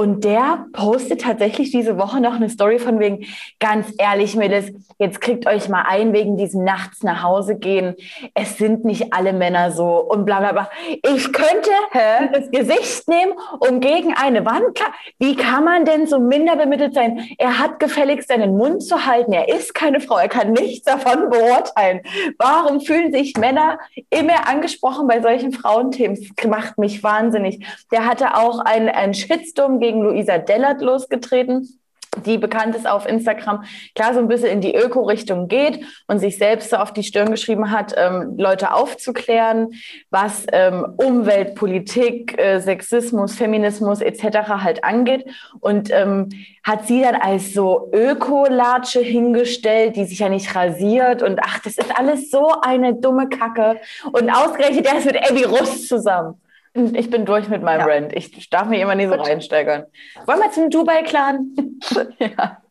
Und 0.00 0.24
der 0.24 0.64
postet 0.72 1.20
tatsächlich 1.20 1.72
diese 1.72 1.98
Woche 1.98 2.22
noch 2.22 2.32
eine 2.32 2.48
Story 2.48 2.78
von 2.78 2.98
wegen, 3.00 3.26
ganz 3.58 3.92
ehrlich, 3.98 4.34
Mädels, 4.34 4.72
jetzt 4.98 5.20
kriegt 5.20 5.46
euch 5.46 5.68
mal 5.68 5.84
ein 5.86 6.14
wegen 6.14 6.38
diesem 6.38 6.64
nachts 6.64 7.02
nach 7.02 7.22
Hause 7.22 7.58
gehen. 7.58 7.94
Es 8.32 8.56
sind 8.56 8.86
nicht 8.86 9.12
alle 9.12 9.34
Männer 9.34 9.72
so 9.72 9.98
und 9.98 10.24
bla 10.24 10.38
bla 10.38 10.52
bla. 10.52 10.70
Ich 11.06 11.30
könnte 11.34 11.70
Hä? 11.90 12.30
das 12.32 12.50
Gesicht 12.50 13.08
nehmen 13.08 13.34
und 13.58 13.80
gegen 13.80 14.14
eine 14.14 14.46
Wand. 14.46 14.80
Wie 15.18 15.36
kann 15.36 15.64
man 15.64 15.84
denn 15.84 16.06
so 16.06 16.18
minder 16.18 16.56
bemittelt 16.56 16.94
sein? 16.94 17.28
Er 17.36 17.58
hat 17.58 17.78
gefälligst 17.78 18.28
seinen 18.28 18.56
Mund 18.56 18.82
zu 18.82 19.04
halten. 19.04 19.34
Er 19.34 19.50
ist 19.54 19.74
keine 19.74 20.00
Frau. 20.00 20.16
Er 20.16 20.28
kann 20.28 20.54
nichts 20.54 20.86
davon 20.86 21.28
beurteilen. 21.28 22.00
Warum 22.38 22.80
fühlen 22.80 23.12
sich 23.12 23.36
Männer 23.36 23.78
immer 24.08 24.48
angesprochen 24.48 25.06
bei 25.06 25.20
solchen 25.20 25.52
Frauenthemen? 25.52 26.18
Das 26.36 26.46
macht 26.46 26.78
mich 26.78 27.02
wahnsinnig. 27.02 27.66
Der 27.92 28.06
hatte 28.06 28.38
auch 28.38 28.60
einen, 28.60 28.88
einen 28.88 29.12
Shitstorm 29.12 29.78
gegen 29.78 29.89
gegen 29.90 30.02
Luisa 30.02 30.38
Dellert 30.38 30.80
losgetreten 30.80 31.80
die 32.26 32.38
bekannt 32.38 32.74
ist 32.74 32.88
auf 32.88 33.06
Instagram, 33.06 33.64
klar 33.94 34.14
so 34.14 34.20
ein 34.20 34.26
bisschen 34.26 34.48
in 34.48 34.60
die 34.60 34.74
Öko-Richtung 34.74 35.46
geht 35.46 35.84
und 36.08 36.18
sich 36.18 36.38
selbst 36.38 36.70
so 36.70 36.76
auf 36.76 36.92
die 36.92 37.04
Stirn 37.04 37.30
geschrieben 37.30 37.70
hat, 37.70 37.94
ähm, 37.96 38.34
Leute 38.36 38.74
aufzuklären, 38.74 39.68
was 40.10 40.44
ähm, 40.52 40.94
Umwelt, 40.96 41.54
Politik, 41.54 42.36
äh, 42.36 42.58
Sexismus, 42.58 43.36
Feminismus 43.36 44.00
etc. 44.00 44.48
halt 44.48 44.82
angeht. 44.82 45.24
Und 45.60 45.90
ähm, 45.92 46.30
hat 46.64 46.88
sie 46.88 47.02
dann 47.02 47.14
als 47.14 47.54
so 47.54 47.90
Öko-Latsche 47.92 49.00
hingestellt, 49.00 49.94
die 49.94 50.04
sich 50.04 50.18
ja 50.18 50.28
nicht 50.28 50.54
rasiert 50.54 51.22
und 51.22 51.38
ach, 51.42 51.60
das 51.60 51.78
ist 51.78 51.96
alles 51.96 52.30
so 52.30 52.50
eine 52.60 52.94
dumme 52.94 53.28
Kacke. 53.28 53.80
Und 54.10 54.30
ausgerechnet 54.30 54.84
der 54.84 54.98
ist 54.98 55.06
mit 55.06 55.16
Abby 55.16 55.44
Russ 55.44 55.86
zusammen. 55.86 56.40
Ich 56.72 57.10
bin 57.10 57.26
durch 57.26 57.48
mit 57.48 57.62
meinem 57.62 57.80
ja. 57.80 57.86
Brand. 57.86 58.12
Ich 58.12 58.48
darf 58.50 58.68
mich 58.68 58.80
immer 58.80 58.94
nicht 58.94 59.08
so 59.08 59.14
reinsteigern. 59.14 59.86
Wollen 60.26 60.38
wir 60.38 60.52
zum 60.52 60.70
Dubai-Clan? 60.70 61.56
ja. 62.18 62.62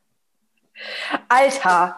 Alter, 1.27 1.97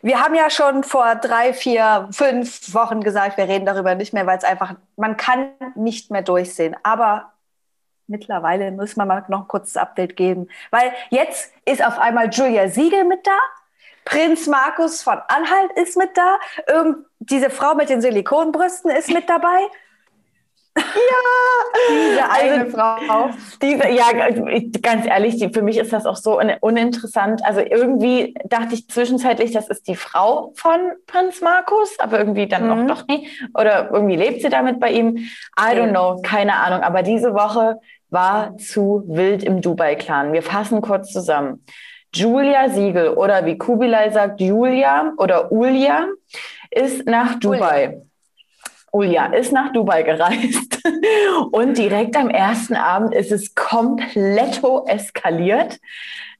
wir 0.00 0.22
haben 0.22 0.34
ja 0.34 0.48
schon 0.48 0.82
vor 0.82 1.16
drei, 1.16 1.52
vier, 1.52 2.08
fünf 2.10 2.72
Wochen 2.74 3.02
gesagt, 3.02 3.36
wir 3.36 3.48
reden 3.48 3.66
darüber 3.66 3.94
nicht 3.94 4.14
mehr, 4.14 4.26
weil 4.26 4.38
es 4.38 4.44
einfach, 4.44 4.74
man 4.96 5.16
kann 5.16 5.50
nicht 5.74 6.10
mehr 6.10 6.22
durchsehen. 6.22 6.76
Aber 6.82 7.32
mittlerweile 8.06 8.70
müssen 8.70 8.98
wir 8.98 9.04
mal 9.04 9.24
noch 9.28 9.42
ein 9.42 9.48
kurzes 9.48 9.76
Update 9.76 10.16
geben, 10.16 10.48
weil 10.70 10.92
jetzt 11.10 11.52
ist 11.64 11.84
auf 11.84 11.98
einmal 11.98 12.30
Julia 12.30 12.68
Siegel 12.68 13.04
mit 13.04 13.26
da. 13.26 13.38
Prinz 14.04 14.46
Markus 14.46 15.02
von 15.02 15.18
Anhalt 15.26 15.72
ist 15.74 15.96
mit 15.96 16.16
da. 16.16 16.38
Irgend 16.68 17.04
diese 17.18 17.50
Frau 17.50 17.74
mit 17.74 17.88
den 17.88 18.00
Silikonbrüsten 18.00 18.90
ist 18.90 19.10
mit 19.10 19.28
dabei. 19.28 19.66
Ja, 20.76 21.82
diese 21.90 22.30
eine 22.30 22.64
also, 22.64 22.76
Frau. 22.76 23.30
Diese, 23.62 23.88
ja, 23.88 24.06
ganz 24.82 25.06
ehrlich, 25.06 25.36
die, 25.38 25.48
für 25.48 25.62
mich 25.62 25.78
ist 25.78 25.92
das 25.92 26.06
auch 26.06 26.16
so 26.16 26.38
un 26.38 26.52
uninteressant. 26.60 27.44
Also 27.44 27.60
irgendwie 27.60 28.34
dachte 28.44 28.74
ich 28.74 28.88
zwischenzeitlich, 28.88 29.52
das 29.52 29.68
ist 29.68 29.88
die 29.88 29.96
Frau 29.96 30.52
von 30.56 30.78
Prinz 31.06 31.40
Markus, 31.40 31.98
aber 31.98 32.18
irgendwie 32.18 32.46
dann 32.46 32.64
mhm. 32.64 32.90
auch 32.90 32.96
doch 32.96 33.08
nicht. 33.08 33.42
Oder 33.54 33.90
irgendwie 33.92 34.16
lebt 34.16 34.42
sie 34.42 34.48
damit 34.48 34.80
bei 34.80 34.90
ihm. 34.90 35.16
I 35.58 35.74
don't 35.74 35.90
know, 35.90 36.20
keine 36.22 36.54
Ahnung. 36.54 36.82
Aber 36.82 37.02
diese 37.02 37.34
Woche 37.34 37.80
war 38.10 38.56
zu 38.58 39.04
wild 39.06 39.42
im 39.42 39.60
Dubai-Clan. 39.60 40.32
Wir 40.32 40.42
fassen 40.42 40.80
kurz 40.80 41.12
zusammen. 41.12 41.64
Julia 42.14 42.70
Siegel 42.70 43.10
oder 43.10 43.44
wie 43.44 43.58
Kubilai 43.58 44.10
sagt, 44.10 44.40
Julia 44.40 45.12
oder 45.18 45.52
Ulia 45.52 46.06
ist 46.70 47.06
nach 47.06 47.38
Dubai. 47.38 47.84
Julia. 47.84 48.06
Julia 48.96 49.26
ist 49.26 49.52
nach 49.52 49.72
Dubai 49.72 50.02
gereist 50.02 50.82
und 51.52 51.76
direkt 51.76 52.16
am 52.16 52.30
ersten 52.30 52.74
Abend 52.74 53.14
ist 53.14 53.30
es 53.30 53.54
kompletto 53.54 54.86
eskaliert. 54.86 55.78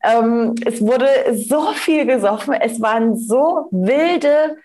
Ähm, 0.03 0.55
es 0.65 0.81
wurde 0.81 1.07
so 1.35 1.73
viel 1.73 2.07
gesoffen, 2.07 2.55
es 2.55 2.81
waren 2.81 3.17
so 3.17 3.69
wilde 3.71 4.57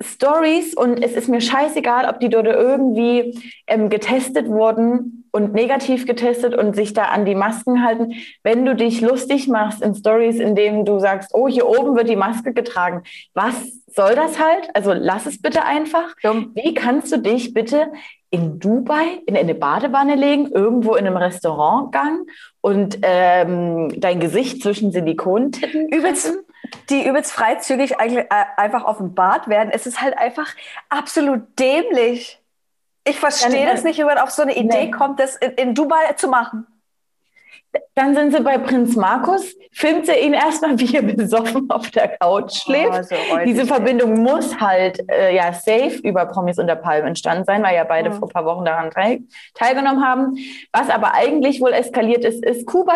Stories 0.00 0.74
und 0.74 1.02
es 1.02 1.12
ist 1.12 1.28
mir 1.28 1.40
scheißegal, 1.40 2.08
ob 2.08 2.20
die 2.20 2.28
dort 2.28 2.46
irgendwie 2.46 3.38
ähm, 3.66 3.88
getestet 3.88 4.48
wurden 4.48 5.24
und 5.32 5.52
negativ 5.52 6.06
getestet 6.06 6.54
und 6.54 6.76
sich 6.76 6.92
da 6.92 7.06
an 7.06 7.24
die 7.24 7.34
Masken 7.34 7.84
halten. 7.84 8.14
Wenn 8.44 8.64
du 8.64 8.76
dich 8.76 9.00
lustig 9.00 9.48
machst 9.48 9.82
in 9.82 9.94
Stories, 9.94 10.38
in 10.38 10.54
denen 10.54 10.84
du 10.84 11.00
sagst, 11.00 11.34
oh, 11.34 11.48
hier 11.48 11.66
oben 11.66 11.96
wird 11.96 12.08
die 12.08 12.16
Maske 12.16 12.52
getragen, 12.52 13.02
was 13.32 13.54
soll 13.86 14.14
das 14.14 14.38
halt? 14.38 14.68
Also 14.74 14.92
lass 14.92 15.26
es 15.26 15.42
bitte 15.42 15.64
einfach. 15.64 16.14
Wie 16.22 16.74
kannst 16.74 17.12
du 17.12 17.18
dich 17.18 17.52
bitte 17.52 17.88
in 18.30 18.58
Dubai 18.58 19.22
in 19.26 19.36
eine 19.36 19.54
Badewanne 19.54 20.16
legen, 20.16 20.50
irgendwo 20.52 20.94
in 20.94 21.06
einem 21.06 21.16
Restaurantgang 21.16 22.26
und 22.60 22.98
ähm, 23.02 23.92
dein 24.00 24.18
Gesicht 24.18 24.62
zwischen 24.62 24.90
Silikontitten 24.90 25.88
übelst, 25.88 26.32
die 26.90 27.06
übelst 27.06 27.32
freizügig 27.32 27.92
äh, 27.98 28.26
einfach 28.56 28.84
offenbart 28.84 29.48
werden. 29.48 29.70
Es 29.72 29.86
ist 29.86 30.00
halt 30.00 30.16
einfach 30.16 30.54
absolut 30.88 31.42
dämlich. 31.58 32.40
Ich 33.06 33.18
verstehe 33.18 33.66
das 33.66 33.84
nicht, 33.84 33.98
wie 33.98 34.04
man 34.04 34.18
auf 34.18 34.30
so 34.30 34.42
eine 34.42 34.56
Idee 34.56 34.86
nee. 34.86 34.90
kommt, 34.90 35.20
das 35.20 35.36
in, 35.36 35.50
in 35.52 35.74
Dubai 35.74 36.12
zu 36.16 36.28
machen. 36.28 36.66
Dann 37.94 38.14
sind 38.14 38.32
sie 38.32 38.40
bei 38.40 38.56
Prinz 38.58 38.94
Markus, 38.94 39.54
filmt 39.72 40.06
sie 40.06 40.12
ihn 40.12 40.32
erstmal, 40.32 40.78
wie 40.78 40.94
er 40.94 41.02
besoffen 41.02 41.68
auf 41.70 41.90
der 41.90 42.08
Couch 42.08 42.44
oh, 42.44 42.62
schläft. 42.62 42.92
Oh, 42.92 43.02
so 43.02 43.44
Diese 43.44 43.66
Verbindung 43.66 44.22
muss 44.22 44.60
halt 44.60 45.04
äh, 45.10 45.34
ja 45.34 45.52
safe 45.52 45.98
über 46.02 46.26
Promis 46.26 46.58
unter 46.58 46.76
Palmen 46.76 47.08
entstanden 47.08 47.44
sein, 47.44 47.62
weil 47.62 47.74
ja 47.74 47.84
beide 47.84 48.10
mhm. 48.10 48.14
vor 48.14 48.28
ein 48.28 48.32
paar 48.32 48.44
Wochen 48.44 48.64
daran 48.64 48.90
teil 48.90 49.20
teilgenommen 49.54 50.04
haben. 50.04 50.36
Was 50.72 50.88
aber 50.88 51.14
eigentlich 51.14 51.60
wohl 51.60 51.72
eskaliert 51.72 52.24
ist, 52.24 52.44
ist 52.44 52.66
Kuba 52.66 52.94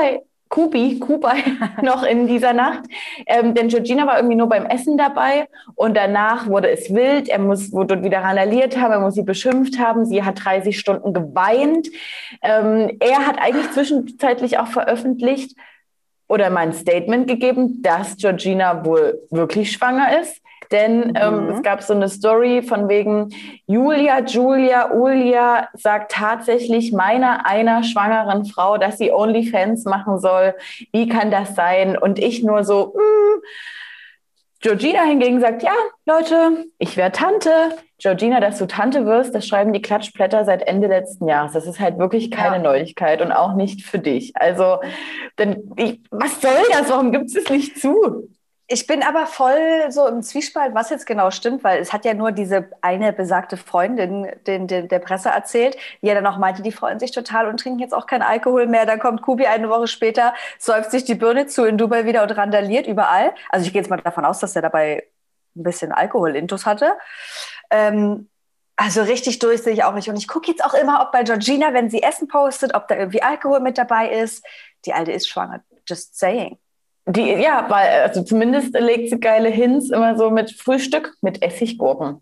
Kubi, 0.48 0.98
Kuba 0.98 1.34
noch 1.82 2.02
in 2.02 2.26
dieser 2.26 2.52
Nacht. 2.52 2.84
Ähm, 3.26 3.54
denn 3.54 3.68
Georgina 3.68 4.06
war 4.06 4.16
irgendwie 4.16 4.36
nur 4.36 4.48
beim 4.48 4.66
Essen 4.66 4.96
dabei 4.96 5.48
und 5.74 5.96
danach 5.96 6.48
wurde 6.48 6.70
es 6.70 6.92
wild. 6.92 7.28
Er 7.28 7.38
muss, 7.38 7.72
wurde 7.72 8.02
wieder 8.02 8.20
randaliert 8.20 8.76
haben, 8.78 8.92
er 8.92 9.00
muss 9.00 9.14
sie 9.14 9.22
beschimpft 9.22 9.78
haben. 9.78 10.04
Sie 10.04 10.22
hat 10.22 10.44
30 10.44 10.78
Stunden 10.78 11.12
geweint. 11.12 11.88
Ähm, 12.42 12.96
er 13.00 13.26
hat 13.26 13.38
eigentlich 13.38 13.70
zwischenzeitlich 13.72 14.58
auch 14.58 14.68
veröffentlicht 14.68 15.56
oder 16.28 16.50
mein 16.50 16.72
Statement 16.72 17.26
gegeben, 17.26 17.82
dass 17.82 18.16
Georgina 18.16 18.84
wohl 18.84 19.20
wirklich 19.30 19.72
schwanger 19.72 20.20
ist. 20.20 20.42
Denn 20.70 21.14
ähm, 21.16 21.44
mhm. 21.44 21.50
es 21.50 21.62
gab 21.62 21.82
so 21.82 21.94
eine 21.94 22.08
Story 22.08 22.62
von 22.62 22.88
wegen 22.88 23.30
Julia, 23.66 24.20
Julia, 24.20 24.92
Ulia 24.92 25.68
sagt 25.74 26.12
tatsächlich 26.12 26.92
meiner 26.92 27.46
einer 27.46 27.82
schwangeren 27.82 28.44
Frau, 28.44 28.76
dass 28.76 28.98
sie 28.98 29.12
OnlyFans 29.12 29.84
machen 29.84 30.18
soll. 30.18 30.54
Wie 30.92 31.08
kann 31.08 31.30
das 31.30 31.54
sein? 31.54 31.96
Und 31.96 32.18
ich 32.18 32.42
nur 32.42 32.64
so, 32.64 32.94
mm. 32.96 33.42
Georgina 34.60 35.02
hingegen 35.02 35.40
sagt, 35.40 35.62
ja, 35.62 35.74
Leute, 36.04 36.66
ich 36.78 36.96
wäre 36.96 37.12
Tante. 37.12 37.50
Georgina, 37.98 38.40
dass 38.40 38.58
du 38.58 38.66
Tante 38.66 39.06
wirst, 39.06 39.34
das 39.34 39.46
schreiben 39.46 39.72
die 39.72 39.82
Klatschblätter 39.82 40.44
seit 40.44 40.62
Ende 40.62 40.86
letzten 40.86 41.28
Jahres. 41.28 41.52
Das 41.52 41.66
ist 41.66 41.80
halt 41.80 41.98
wirklich 41.98 42.30
keine 42.30 42.56
ja. 42.56 42.62
Neuigkeit 42.62 43.20
und 43.22 43.32
auch 43.32 43.54
nicht 43.54 43.84
für 43.84 43.98
dich. 43.98 44.32
Also, 44.34 44.78
denn 45.38 45.72
ich, 45.76 46.00
was 46.10 46.40
soll 46.40 46.52
das? 46.70 46.90
Warum 46.90 47.10
gibt 47.10 47.26
es 47.26 47.36
es 47.36 47.50
nicht 47.50 47.78
zu? 47.80 48.28
Ich 48.70 48.86
bin 48.86 49.02
aber 49.02 49.26
voll 49.26 49.90
so 49.90 50.06
im 50.06 50.22
Zwiespalt, 50.22 50.74
was 50.74 50.90
jetzt 50.90 51.06
genau 51.06 51.30
stimmt, 51.30 51.64
weil 51.64 51.80
es 51.80 51.94
hat 51.94 52.04
ja 52.04 52.12
nur 52.12 52.32
diese 52.32 52.68
eine 52.82 53.14
besagte 53.14 53.56
Freundin 53.56 54.28
den, 54.46 54.66
den, 54.68 54.88
der 54.88 54.98
Presse 54.98 55.30
erzählt, 55.30 55.78
die 56.02 56.06
ja 56.08 56.14
dann 56.14 56.26
auch 56.26 56.36
meinte, 56.36 56.60
die 56.62 56.70
freuen 56.70 56.98
sich 56.98 57.10
total 57.10 57.48
und 57.48 57.60
trinken 57.60 57.78
jetzt 57.78 57.94
auch 57.94 58.06
keinen 58.06 58.20
Alkohol 58.20 58.66
mehr. 58.66 58.84
Dann 58.84 58.98
kommt 58.98 59.22
Kubi 59.22 59.46
eine 59.46 59.70
Woche 59.70 59.86
später, 59.86 60.34
säuft 60.58 60.90
sich 60.90 61.04
die 61.04 61.14
Birne 61.14 61.46
zu 61.46 61.64
in 61.64 61.78
Dubai 61.78 62.04
wieder 62.04 62.22
und 62.22 62.30
randaliert 62.32 62.86
überall. 62.86 63.34
Also 63.48 63.64
ich 63.66 63.72
gehe 63.72 63.80
jetzt 63.80 63.88
mal 63.88 64.02
davon 64.02 64.26
aus, 64.26 64.38
dass 64.40 64.54
er 64.54 64.60
dabei 64.60 65.08
ein 65.56 65.62
bisschen 65.62 65.90
Alkohol-Intus 65.90 66.66
hatte. 66.66 66.92
Ähm, 67.70 68.28
also 68.76 69.00
richtig 69.02 69.38
durch 69.38 69.62
sehe 69.62 69.72
ich 69.72 69.84
auch 69.84 69.94
nicht. 69.94 70.10
Und 70.10 70.16
ich 70.16 70.28
gucke 70.28 70.50
jetzt 70.50 70.62
auch 70.62 70.74
immer, 70.74 71.00
ob 71.00 71.12
bei 71.12 71.22
Georgina, 71.24 71.72
wenn 71.72 71.88
sie 71.88 72.02
Essen 72.02 72.28
postet, 72.28 72.74
ob 72.74 72.86
da 72.88 72.96
irgendwie 72.96 73.22
Alkohol 73.22 73.60
mit 73.60 73.78
dabei 73.78 74.10
ist. 74.10 74.44
Die 74.84 74.92
Alte 74.92 75.12
ist 75.12 75.28
schwanger. 75.28 75.64
Just 75.86 76.18
saying. 76.18 76.58
Die, 77.10 77.32
ja, 77.42 77.64
weil, 77.68 78.02
also 78.02 78.22
zumindest 78.22 78.74
legt 78.78 79.08
sie 79.08 79.18
geile 79.18 79.48
Hints 79.48 79.88
immer 79.88 80.18
so 80.18 80.30
mit 80.30 80.52
Frühstück 80.52 81.14
mit 81.22 81.42
Essiggurken. 81.42 82.20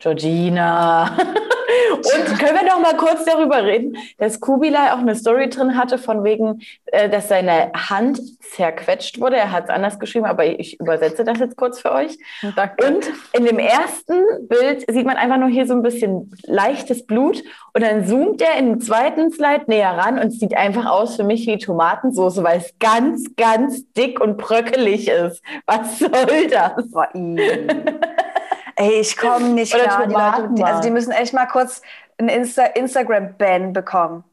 Georgina. 0.00 1.16
Und 1.92 2.38
können 2.38 2.56
wir 2.56 2.64
noch 2.64 2.80
mal 2.80 2.96
kurz 2.96 3.24
darüber 3.24 3.64
reden, 3.64 3.96
dass 4.18 4.40
Kubilai 4.40 4.92
auch 4.92 4.98
eine 4.98 5.14
Story 5.14 5.48
drin 5.48 5.76
hatte, 5.76 5.98
von 5.98 6.24
wegen, 6.24 6.62
äh, 6.86 7.08
dass 7.08 7.28
seine 7.28 7.72
Hand 7.74 8.20
zerquetscht 8.40 9.20
wurde. 9.20 9.36
Er 9.36 9.50
hat 9.50 9.64
es 9.64 9.70
anders 9.70 9.98
geschrieben, 9.98 10.26
aber 10.26 10.46
ich 10.46 10.80
übersetze 10.80 11.24
das 11.24 11.38
jetzt 11.38 11.56
kurz 11.56 11.80
für 11.80 11.92
euch. 11.92 12.18
Danke. 12.56 12.86
Und 12.86 13.10
in 13.32 13.44
dem 13.44 13.58
ersten 13.58 14.22
Bild 14.48 14.84
sieht 14.90 15.06
man 15.06 15.16
einfach 15.16 15.38
nur 15.38 15.48
hier 15.48 15.66
so 15.66 15.74
ein 15.74 15.82
bisschen 15.82 16.32
leichtes 16.44 17.06
Blut. 17.06 17.42
Und 17.72 17.82
dann 17.82 18.06
zoomt 18.06 18.40
er 18.40 18.56
in 18.58 18.66
den 18.66 18.80
zweiten 18.80 19.30
Slide 19.32 19.64
näher 19.66 19.96
ran 19.96 20.18
und 20.18 20.30
sieht 20.30 20.56
einfach 20.56 20.86
aus 20.86 21.16
für 21.16 21.24
mich 21.24 21.46
wie 21.46 21.58
Tomatensauce, 21.58 22.42
weil 22.42 22.58
es 22.58 22.74
ganz, 22.78 23.34
ganz 23.36 23.90
dick 23.92 24.20
und 24.20 24.36
bröckelig 24.36 25.08
ist. 25.08 25.42
Was 25.66 25.98
soll 25.98 26.48
das? 26.48 26.84
Ey, 28.76 29.00
ich 29.00 29.16
komme 29.16 29.48
nicht 29.50 29.74
Oder 29.74 29.84
klar. 29.84 30.06
Die 30.06 30.12
Leute, 30.42 30.54
die, 30.54 30.64
also 30.64 30.82
die 30.82 30.90
müssen 30.90 31.12
echt 31.12 31.32
mal 31.32 31.46
kurz 31.46 31.82
einen 32.18 32.28
Insta 32.28 32.64
Instagram-Ban 32.64 33.72
bekommen. 33.72 34.24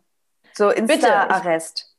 So 0.53 0.69
Insta-Arrest. 0.69 1.91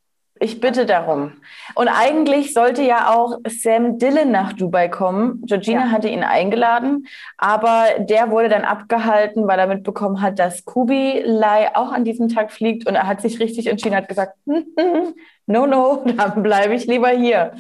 Ich 0.43 0.59
bitte 0.59 0.87
darum. 0.87 1.35
Und 1.77 1.87
eigentlich 1.87 2.53
sollte 2.53 2.83
ja 2.83 3.15
auch 3.15 3.39
Sam 3.47 3.99
Dillon 3.99 4.33
nach 4.33 4.53
Dubai 4.53 4.89
kommen. 4.89 5.41
Georgina 5.47 5.85
ja. 5.85 5.91
hatte 5.93 6.09
ihn 6.09 6.25
eingeladen, 6.25 7.07
aber 7.39 7.85
der 7.99 8.31
wurde 8.31 8.49
dann 8.49 8.65
abgehalten, 8.65 9.47
weil 9.47 9.61
er 9.61 9.69
mitbekommen 9.69 10.21
hat, 10.21 10.41
dass 10.41 10.65
Kubilai 10.65 11.77
auch 11.77 11.93
an 11.93 12.05
diesem 12.05 12.29
Tag 12.29 12.51
fliegt 12.51 12.89
und 12.89 12.97
er 12.97 13.07
hat 13.07 13.21
sich 13.21 13.39
richtig 13.39 13.69
entschieden, 13.69 13.95
hat 13.95 14.09
gesagt, 14.09 14.35
no, 15.47 15.67
no, 15.67 16.03
dann 16.17 16.43
bleibe 16.43 16.75
ich 16.75 16.87
lieber 16.87 17.11
hier. 17.11 17.53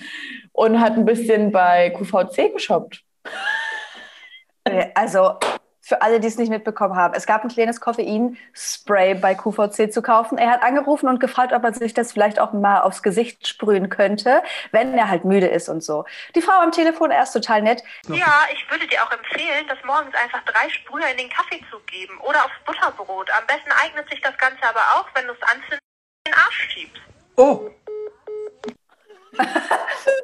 Und 0.51 0.81
hat 0.81 0.95
ein 0.95 1.05
bisschen 1.05 1.53
bei 1.53 1.91
QVC 1.91 2.53
geshoppt. 2.53 3.05
Äh, 4.64 4.90
also 4.95 5.38
für 5.85 6.00
alle, 6.00 6.21
die 6.21 6.28
es 6.28 6.38
nicht 6.38 6.49
mitbekommen 6.49 6.95
haben. 6.95 7.12
Es 7.14 7.26
gab 7.26 7.42
ein 7.42 7.49
kleines 7.49 7.81
Koffeinspray 7.81 9.14
bei 9.14 9.35
QVC 9.35 9.92
zu 9.92 10.00
kaufen. 10.00 10.38
Er 10.38 10.50
hat 10.50 10.62
angerufen 10.62 11.09
und 11.09 11.19
gefragt, 11.19 11.52
ob 11.52 11.64
er 11.64 11.75
sich 11.75 11.92
das 11.92 12.12
vielleicht 12.12 12.38
auch 12.38 12.52
mal 12.52 12.83
aufs 12.83 13.02
Gesicht 13.02 13.49
sprühen 13.49 13.88
könnte, 13.88 14.45
wenn 14.71 14.97
er 14.97 15.09
halt 15.09 15.25
müde 15.25 15.49
ist 15.49 15.69
und 15.69 15.83
so. 15.83 16.04
Die 16.37 16.40
Frau 16.40 16.61
am 16.61 16.71
Telefon, 16.71 17.11
er 17.11 17.25
ist 17.25 17.33
total 17.33 17.62
nett. 17.62 17.83
Ja, 18.07 18.45
ich 18.52 18.71
würde 18.71 18.87
dir 18.87 19.02
auch 19.02 19.11
empfehlen, 19.11 19.66
das 19.69 19.78
morgens 19.85 20.14
einfach 20.14 20.45
drei 20.45 20.71
Sprüher 20.71 21.09
in 21.09 21.16
den 21.16 21.28
Kaffee 21.28 21.61
zu 21.69 21.81
geben 21.87 22.16
oder 22.21 22.45
aufs 22.45 22.64
Butterbrot. 22.64 23.31
Am 23.37 23.47
besten 23.49 23.73
eignet 23.73 24.09
sich 24.09 24.21
das 24.21 24.38
Ganze 24.38 24.62
aber 24.62 24.81
auch, 24.95 25.07
wenn 25.14 25.26
du 25.26 25.33
es 25.33 25.42
anzündest 25.42 25.83
den 26.28 26.35
Arsch 26.35 26.69
schiebst. 26.71 27.02
Oh. 27.37 27.71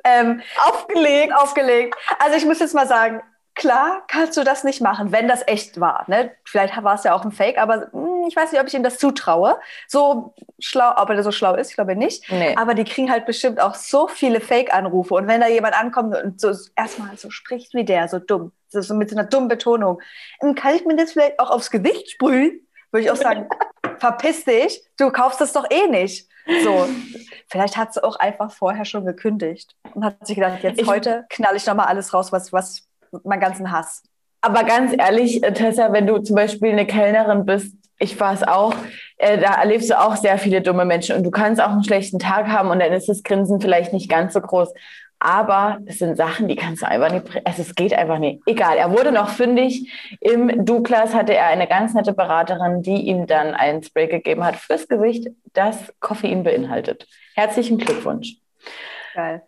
ähm, 0.04 0.40
aufgelegt, 0.58 1.34
aufgelegt. 1.34 1.96
Also 2.20 2.36
ich 2.36 2.44
muss 2.44 2.60
jetzt 2.60 2.74
mal 2.74 2.86
sagen, 2.86 3.22
klar 3.58 4.04
kannst 4.08 4.36
du 4.36 4.44
das 4.44 4.64
nicht 4.64 4.80
machen, 4.80 5.12
wenn 5.12 5.28
das 5.28 5.46
echt 5.46 5.80
war. 5.80 6.04
Ne? 6.06 6.30
Vielleicht 6.44 6.82
war 6.82 6.94
es 6.94 7.04
ja 7.04 7.12
auch 7.12 7.24
ein 7.24 7.32
Fake, 7.32 7.58
aber 7.58 7.88
mh, 7.92 7.92
hm, 7.92 8.24
ich 8.28 8.36
weiß 8.36 8.52
nicht, 8.52 8.60
ob 8.60 8.68
ich 8.68 8.74
ihm 8.74 8.82
das 8.82 8.98
zutraue. 8.98 9.58
So 9.86 10.32
schlau, 10.58 10.92
ob 10.96 11.10
er 11.10 11.22
so 11.22 11.32
schlau 11.32 11.54
ist, 11.54 11.70
ich 11.70 11.74
glaube 11.74 11.96
nicht. 11.96 12.30
Nee. 12.30 12.54
Aber 12.56 12.74
die 12.74 12.84
kriegen 12.84 13.10
halt 13.10 13.26
bestimmt 13.26 13.60
auch 13.60 13.74
so 13.74 14.08
viele 14.08 14.40
Fake-Anrufe. 14.40 15.14
Und 15.14 15.26
wenn 15.26 15.40
da 15.40 15.48
jemand 15.48 15.78
ankommt 15.78 16.16
und 16.16 16.40
so 16.40 16.52
erstmal 16.76 17.18
so 17.18 17.30
spricht 17.30 17.74
wie 17.74 17.84
der, 17.84 18.08
so 18.08 18.18
dumm, 18.18 18.52
so 18.68 18.94
mit 18.94 19.10
so 19.10 19.16
einer 19.16 19.28
dummen 19.28 19.48
Betonung, 19.48 20.00
dann 20.40 20.54
kann 20.54 20.74
ich 20.74 20.86
mir 20.86 20.96
das 20.96 21.12
vielleicht 21.12 21.38
auch 21.40 21.50
aufs 21.50 21.70
Gesicht 21.70 22.12
sprühen? 22.12 22.66
Würde 22.92 23.04
ich 23.04 23.10
auch 23.10 23.16
sagen, 23.16 23.48
verpiss 23.98 24.44
dich, 24.44 24.82
du 24.96 25.10
kaufst 25.10 25.40
das 25.40 25.52
doch 25.52 25.68
eh 25.70 25.88
nicht. 25.88 26.28
So, 26.64 26.88
vielleicht 27.48 27.76
hat 27.76 27.92
sie 27.92 28.02
auch 28.02 28.16
einfach 28.16 28.50
vorher 28.50 28.86
schon 28.86 29.04
gekündigt 29.04 29.76
und 29.92 30.02
hat 30.02 30.26
sich 30.26 30.36
gedacht, 30.36 30.62
jetzt 30.62 30.80
ich, 30.80 30.86
heute 30.86 31.26
knall 31.28 31.56
ich 31.56 31.66
nochmal 31.66 31.86
alles 31.86 32.14
raus, 32.14 32.32
was, 32.32 32.54
was 32.54 32.87
meinen 33.24 33.40
ganzen 33.40 33.70
Hass. 33.70 34.02
Aber 34.40 34.64
ganz 34.64 34.94
ehrlich, 34.96 35.42
äh, 35.42 35.52
Tessa, 35.52 35.92
wenn 35.92 36.06
du 36.06 36.18
zum 36.18 36.36
Beispiel 36.36 36.70
eine 36.70 36.86
Kellnerin 36.86 37.44
bist, 37.44 37.74
ich 37.98 38.18
war 38.20 38.32
es 38.32 38.46
auch, 38.46 38.74
äh, 39.16 39.38
da 39.38 39.54
erlebst 39.54 39.90
du 39.90 39.98
auch 39.98 40.16
sehr 40.16 40.38
viele 40.38 40.62
dumme 40.62 40.84
Menschen 40.84 41.16
und 41.16 41.24
du 41.24 41.30
kannst 41.30 41.60
auch 41.60 41.70
einen 41.70 41.84
schlechten 41.84 42.18
Tag 42.18 42.46
haben 42.46 42.70
und 42.70 42.78
dann 42.78 42.92
ist 42.92 43.08
das 43.08 43.22
Grinsen 43.22 43.60
vielleicht 43.60 43.92
nicht 43.92 44.08
ganz 44.08 44.34
so 44.34 44.40
groß. 44.40 44.72
Aber 45.20 45.78
es 45.86 45.98
sind 45.98 46.16
Sachen, 46.16 46.46
die 46.46 46.54
kannst 46.54 46.82
du 46.82 46.86
einfach 46.86 47.10
nicht, 47.10 47.24
also 47.44 47.62
es 47.62 47.74
geht 47.74 47.92
einfach 47.92 48.20
nicht. 48.20 48.40
Egal, 48.46 48.76
er 48.76 48.92
wurde 48.92 49.10
noch 49.10 49.30
fündig. 49.30 49.90
Im 50.20 50.64
Douglas 50.64 51.12
hatte 51.12 51.34
er 51.34 51.46
eine 51.46 51.66
ganz 51.66 51.92
nette 51.92 52.12
Beraterin, 52.12 52.82
die 52.82 53.08
ihm 53.08 53.26
dann 53.26 53.54
einen 53.54 53.82
Spray 53.82 54.06
gegeben 54.06 54.44
hat 54.44 54.54
fürs 54.54 54.86
Gesicht, 54.86 55.26
das 55.54 55.92
Koffein 55.98 56.44
beinhaltet. 56.44 57.08
Herzlichen 57.34 57.78
Glückwunsch. 57.78 58.36
Geil. 59.12 59.42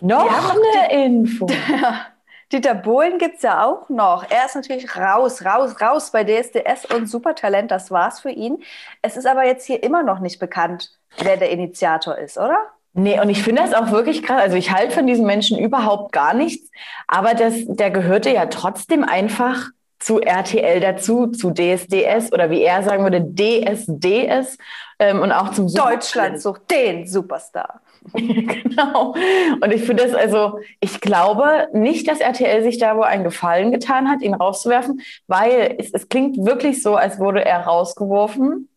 Noch 0.00 0.54
eine 0.54 1.04
Info. 1.04 1.46
Dieter 2.52 2.74
Bohlen 2.74 3.16
gibt 3.16 3.36
es 3.36 3.42
ja 3.42 3.64
auch 3.64 3.88
noch. 3.88 4.26
Er 4.28 4.44
ist 4.44 4.54
natürlich 4.54 4.94
raus, 4.94 5.42
raus, 5.44 5.80
raus 5.80 6.10
bei 6.10 6.22
DSDS 6.22 6.84
und 6.94 7.06
Supertalent. 7.06 7.70
Das 7.70 7.90
war's 7.90 8.20
für 8.20 8.30
ihn. 8.30 8.62
Es 9.00 9.16
ist 9.16 9.26
aber 9.26 9.46
jetzt 9.46 9.66
hier 9.66 9.82
immer 9.82 10.02
noch 10.02 10.20
nicht 10.20 10.38
bekannt, 10.38 10.90
wer 11.18 11.38
der 11.38 11.50
Initiator 11.50 12.18
ist, 12.18 12.36
oder? 12.36 12.58
Nee, 12.92 13.18
und 13.20 13.30
ich 13.30 13.42
finde 13.42 13.62
das 13.62 13.72
auch 13.72 13.90
wirklich 13.90 14.22
krass. 14.22 14.42
Also 14.42 14.58
ich 14.58 14.70
halte 14.70 14.92
von 14.92 15.06
diesen 15.06 15.24
Menschen 15.24 15.58
überhaupt 15.58 16.12
gar 16.12 16.34
nichts. 16.34 16.70
Aber 17.06 17.32
das, 17.32 17.54
der 17.64 17.90
gehörte 17.90 18.30
ja 18.30 18.44
trotzdem 18.46 19.02
einfach 19.02 19.70
zu 19.98 20.20
RTL 20.20 20.80
dazu, 20.80 21.28
zu 21.28 21.52
DSDS 21.52 22.32
oder 22.32 22.50
wie 22.50 22.60
er 22.60 22.82
sagen 22.82 23.04
würde, 23.04 23.22
DSDS 23.22 24.58
ähm, 24.98 25.20
und 25.20 25.32
auch 25.32 25.52
zum 25.52 25.72
Deutschland 25.72 26.42
sucht 26.42 26.70
den 26.70 27.06
Superstar. 27.06 27.80
genau. 28.12 29.14
Und 29.60 29.72
ich 29.72 29.82
finde 29.84 30.04
das 30.04 30.14
also, 30.14 30.58
ich 30.80 31.00
glaube 31.00 31.68
nicht, 31.72 32.08
dass 32.08 32.20
RTL 32.20 32.62
sich 32.62 32.78
da 32.78 32.96
wohl 32.96 33.04
einen 33.04 33.24
Gefallen 33.24 33.70
getan 33.70 34.08
hat, 34.08 34.22
ihn 34.22 34.34
rauszuwerfen, 34.34 35.00
weil 35.26 35.76
es, 35.78 35.92
es 35.92 36.08
klingt 36.08 36.36
wirklich 36.44 36.82
so, 36.82 36.96
als 36.96 37.18
wurde 37.18 37.44
er 37.44 37.60
rausgeworfen, 37.60 38.68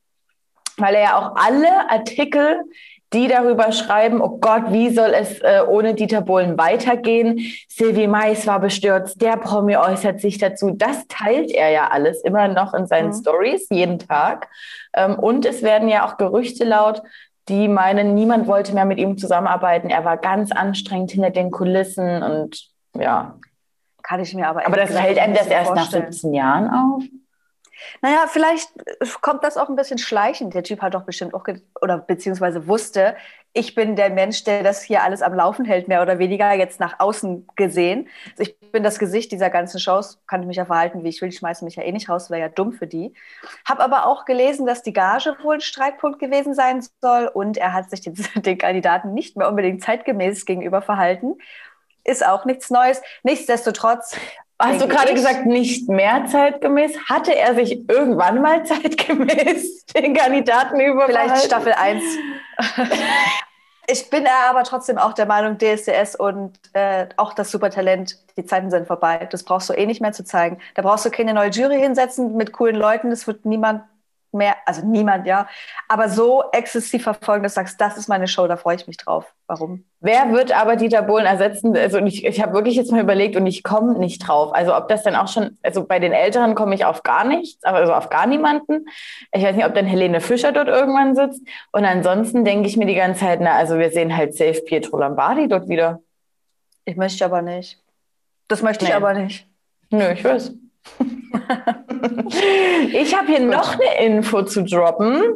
weil 0.77 0.95
er 0.95 1.03
ja 1.03 1.17
auch 1.17 1.35
alle 1.35 1.89
Artikel 1.89 2.63
die 3.13 3.27
darüber 3.27 3.71
schreiben, 3.71 4.19
oh 4.19 4.39
Gott, 4.39 4.73
wie 4.73 4.89
soll 4.89 5.13
es 5.13 5.39
äh, 5.39 5.61
ohne 5.65 5.93
Dieter 5.93 6.21
Bohlen 6.21 6.57
weitergehen? 6.57 7.39
Sylvie 7.69 8.07
Mais 8.07 8.45
war 8.45 8.59
bestürzt, 8.59 9.21
der 9.21 9.37
Promi 9.37 9.77
äußert 9.77 10.19
sich 10.19 10.37
dazu. 10.37 10.71
Das 10.71 11.07
teilt 11.07 11.51
er 11.51 11.69
ja 11.69 11.87
alles 11.87 12.21
immer 12.23 12.47
noch 12.49 12.73
in 12.73 12.87
seinen 12.87 13.09
mhm. 13.09 13.13
Stories 13.13 13.67
jeden 13.69 13.99
Tag. 13.99 14.49
Ähm, 14.93 15.17
und 15.17 15.45
es 15.45 15.61
werden 15.61 15.87
ja 15.87 16.05
auch 16.05 16.17
Gerüchte 16.17 16.65
laut, 16.65 17.01
die 17.47 17.67
meinen, 17.67 18.15
niemand 18.15 18.47
wollte 18.47 18.73
mehr 18.73 18.85
mit 18.85 18.97
ihm 18.97 19.17
zusammenarbeiten. 19.17 19.89
Er 19.89 20.03
war 20.03 20.17
ganz 20.17 20.51
anstrengend 20.51 21.11
hinter 21.11 21.29
den 21.29 21.51
Kulissen 21.51 22.23
und 22.23 22.69
ja. 22.97 23.35
Kann 24.01 24.19
ich 24.19 24.33
mir 24.33 24.47
aber. 24.47 24.65
Aber 24.65 24.77
das 24.77 24.91
fällt 24.91 25.17
einem 25.17 25.33
das 25.33 25.47
erst 25.47 25.71
vorstellen. 25.71 26.05
nach 26.05 26.11
17 26.11 26.33
Jahren 26.33 26.69
auf? 26.69 27.03
Naja, 28.01 28.25
vielleicht 28.27 28.69
kommt 29.21 29.43
das 29.43 29.57
auch 29.57 29.69
ein 29.69 29.75
bisschen 29.75 29.97
schleichend. 29.97 30.53
Der 30.53 30.63
Typ 30.63 30.81
hat 30.81 30.93
doch 30.93 31.03
bestimmt 31.03 31.33
auch, 31.33 31.45
oder 31.81 31.97
beziehungsweise 31.97 32.67
wusste, 32.67 33.15
ich 33.57 33.73
bin 33.73 33.95
der 33.95 34.09
Mensch, 34.09 34.43
der 34.43 34.63
das 34.63 34.83
hier 34.83 35.01
alles 35.01 35.21
am 35.21 35.33
Laufen 35.33 35.63
hält, 35.63 35.87
mehr 35.87 36.01
oder 36.01 36.19
weniger 36.19 36.51
jetzt 36.53 36.81
nach 36.81 36.99
außen 36.99 37.47
gesehen. 37.55 38.09
Also 38.37 38.51
ich 38.51 38.71
bin 38.71 38.83
das 38.83 38.99
Gesicht 38.99 39.31
dieser 39.31 39.49
ganzen 39.49 39.79
Shows, 39.79 40.19
kann 40.27 40.41
ich 40.41 40.47
mich 40.47 40.57
ja 40.57 40.65
verhalten, 40.65 41.05
wie 41.05 41.09
ich 41.09 41.21
will. 41.21 41.29
Ich 41.29 41.37
schmeiße 41.37 41.63
mich 41.63 41.77
ja 41.77 41.83
eh 41.83 41.91
nicht 41.93 42.09
raus, 42.09 42.29
wäre 42.29 42.41
ja 42.41 42.49
dumm 42.49 42.73
für 42.73 42.85
die. 42.85 43.13
Habe 43.63 43.81
aber 43.81 44.07
auch 44.07 44.25
gelesen, 44.25 44.65
dass 44.65 44.83
die 44.83 44.91
Gage 44.91 45.37
wohl 45.41 45.55
ein 45.55 45.61
Streitpunkt 45.61 46.19
gewesen 46.19 46.53
sein 46.53 46.85
soll 47.01 47.31
und 47.33 47.55
er 47.55 47.71
hat 47.71 47.89
sich 47.89 48.01
den, 48.01 48.15
den 48.35 48.57
Kandidaten 48.57 49.13
nicht 49.13 49.37
mehr 49.37 49.47
unbedingt 49.47 49.81
zeitgemäß 49.81 50.45
gegenüber 50.45 50.81
verhalten. 50.81 51.35
Ist 52.03 52.25
auch 52.25 52.43
nichts 52.43 52.69
Neues. 52.69 53.01
Nichtsdestotrotz 53.23 54.17
Hast 54.57 54.81
du 54.81 54.87
gerade 54.87 55.13
gesagt, 55.13 55.45
nicht 55.45 55.89
mehr 55.89 56.25
zeitgemäß? 56.27 56.97
Hatte 57.09 57.35
er 57.35 57.55
sich 57.55 57.89
irgendwann 57.89 58.41
mal 58.41 58.65
zeitgemäß 58.65 59.85
den 59.87 60.13
Kandidaten 60.13 60.79
über? 60.79 61.07
Vielleicht 61.07 61.45
Staffel 61.45 61.73
1. 61.73 62.03
ich 63.87 64.09
bin 64.09 64.25
aber 64.49 64.63
trotzdem 64.63 64.97
auch 64.97 65.11
der 65.13 65.25
Meinung, 65.25 65.57
DSDS 65.57 66.15
und 66.15 66.57
äh, 66.71 67.07
auch 67.17 67.33
das 67.33 67.51
Supertalent, 67.51 68.17
die 68.37 68.45
Zeiten 68.45 68.71
sind 68.71 68.87
vorbei. 68.87 69.27
Das 69.29 69.43
brauchst 69.43 69.69
du 69.69 69.73
eh 69.73 69.85
nicht 69.85 69.99
mehr 69.99 70.13
zu 70.13 70.23
zeigen. 70.23 70.59
Da 70.75 70.83
brauchst 70.83 71.05
du 71.05 71.11
keine 71.11 71.33
neue 71.33 71.49
Jury 71.49 71.79
hinsetzen 71.79 72.37
mit 72.37 72.53
coolen 72.53 72.77
Leuten. 72.77 73.09
Das 73.09 73.27
wird 73.27 73.45
niemand 73.45 73.83
mehr, 74.35 74.55
also 74.65 74.85
niemand, 74.85 75.25
ja, 75.25 75.47
aber 75.87 76.09
so 76.09 76.43
exzessiv 76.51 77.03
verfolgen, 77.03 77.43
dass 77.43 77.55
du 77.55 77.61
sagst, 77.61 77.81
das 77.81 77.97
ist 77.97 78.07
meine 78.07 78.27
Show, 78.27 78.47
da 78.47 78.57
freue 78.57 78.75
ich 78.75 78.87
mich 78.87 78.97
drauf. 78.97 79.33
Warum? 79.47 79.85
Wer 79.99 80.31
wird 80.31 80.51
aber 80.55 80.75
Dieter 80.75 81.01
Bohlen 81.01 81.25
ersetzen? 81.25 81.75
Also 81.75 81.99
ich, 81.99 82.25
ich 82.25 82.41
habe 82.41 82.53
wirklich 82.53 82.75
jetzt 82.75 82.91
mal 82.91 83.01
überlegt 83.01 83.35
und 83.35 83.45
ich 83.47 83.63
komme 83.63 83.97
nicht 83.97 84.19
drauf. 84.19 84.53
Also 84.53 84.75
ob 84.75 84.87
das 84.87 85.03
dann 85.03 85.15
auch 85.15 85.27
schon, 85.27 85.57
also 85.63 85.85
bei 85.85 85.99
den 85.99 86.13
Älteren 86.13 86.55
komme 86.55 86.75
ich 86.75 86.85
auf 86.85 87.03
gar 87.03 87.25
nichts, 87.25 87.63
also 87.63 87.93
auf 87.93 88.09
gar 88.09 88.27
niemanden. 88.27 88.85
Ich 89.31 89.43
weiß 89.43 89.55
nicht, 89.55 89.65
ob 89.65 89.73
dann 89.75 89.85
Helene 89.85 90.21
Fischer 90.21 90.51
dort 90.51 90.67
irgendwann 90.67 91.15
sitzt. 91.15 91.41
Und 91.71 91.85
ansonsten 91.85 92.43
denke 92.43 92.67
ich 92.67 92.77
mir 92.77 92.85
die 92.85 92.95
ganze 92.95 93.21
Zeit, 93.21 93.39
na, 93.41 93.53
also 93.53 93.77
wir 93.77 93.91
sehen 93.91 94.15
halt 94.15 94.35
safe 94.35 94.61
Pietro 94.65 94.97
Lombardi 94.97 95.47
dort 95.47 95.69
wieder. 95.69 96.01
Ich 96.85 96.95
möchte 96.95 97.25
aber 97.25 97.41
nicht. 97.41 97.79
Das 98.47 98.61
möchte 98.61 98.85
nee. 98.85 98.91
ich 98.91 98.95
aber 98.95 99.13
nicht. 99.13 99.47
Nö, 99.91 100.11
ich 100.11 100.23
weiß. 100.23 100.53
ich 102.93 103.15
habe 103.15 103.27
hier 103.27 103.39
Gut. 103.39 103.49
noch 103.49 103.73
eine 103.73 104.05
Info 104.05 104.43
zu 104.43 104.63
droppen. 104.63 105.35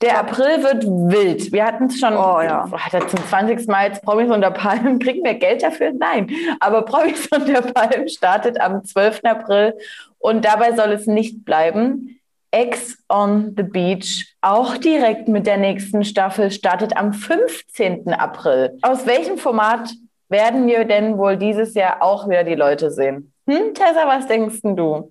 Der 0.00 0.18
April 0.20 0.62
wird 0.62 0.84
wild. 0.84 1.50
Wir 1.52 1.64
hatten 1.64 1.86
es 1.86 1.98
schon, 1.98 2.14
oh, 2.14 2.40
ja. 2.40 2.70
hat 2.70 2.94
er 2.94 3.08
zum 3.08 3.18
20. 3.18 3.66
Mal 3.66 3.88
jetzt 3.88 4.02
Promis 4.02 4.30
unter 4.30 4.52
Palmen. 4.52 4.98
Kriegen 5.00 5.24
wir 5.24 5.34
Geld 5.34 5.62
dafür? 5.62 5.92
Nein. 5.92 6.30
Aber 6.60 6.82
Promis 6.82 7.26
unter 7.34 7.62
Palmen 7.62 8.08
startet 8.08 8.60
am 8.60 8.84
12. 8.84 9.20
April 9.24 9.74
und 10.18 10.44
dabei 10.44 10.72
soll 10.74 10.92
es 10.92 11.06
nicht 11.06 11.44
bleiben. 11.44 12.14
Ex 12.50 12.96
on 13.10 13.54
the 13.56 13.62
Beach, 13.62 14.34
auch 14.40 14.78
direkt 14.78 15.28
mit 15.28 15.46
der 15.46 15.58
nächsten 15.58 16.02
Staffel, 16.02 16.50
startet 16.50 16.96
am 16.96 17.12
15. 17.12 18.08
April. 18.14 18.78
Aus 18.80 19.04
welchem 19.06 19.36
Format 19.36 19.90
werden 20.30 20.66
wir 20.66 20.86
denn 20.86 21.18
wohl 21.18 21.36
dieses 21.36 21.74
Jahr 21.74 22.02
auch 22.02 22.26
wieder 22.26 22.44
die 22.44 22.54
Leute 22.54 22.90
sehen? 22.90 23.34
Hm, 23.48 23.72
Tessa, 23.72 24.06
was 24.06 24.26
denkst 24.26 24.60
du? 24.62 25.10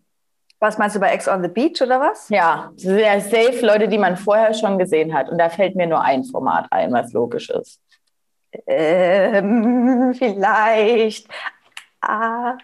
Was 0.60 0.78
meinst 0.78 0.96
du 0.96 1.00
bei 1.00 1.10
Ex 1.10 1.28
on 1.28 1.42
the 1.42 1.50
Beach 1.50 1.82
oder 1.82 2.00
was? 2.00 2.30
Ja, 2.30 2.72
sehr 2.76 3.20
safe 3.22 3.66
Leute, 3.66 3.88
die 3.88 3.98
man 3.98 4.16
vorher 4.16 4.54
schon 4.54 4.78
gesehen 4.78 5.14
hat. 5.14 5.30
Und 5.30 5.38
da 5.38 5.50
fällt 5.50 5.76
mir 5.76 5.88
nur 5.88 6.02
ein 6.02 6.24
Format 6.24 6.68
ein, 6.72 6.92
was 6.94 7.14
logisch 7.14 7.50
ist. 7.50 7.80
Ähm, 8.66 10.14
vielleicht. 10.18 11.28
Ah, 12.02 12.58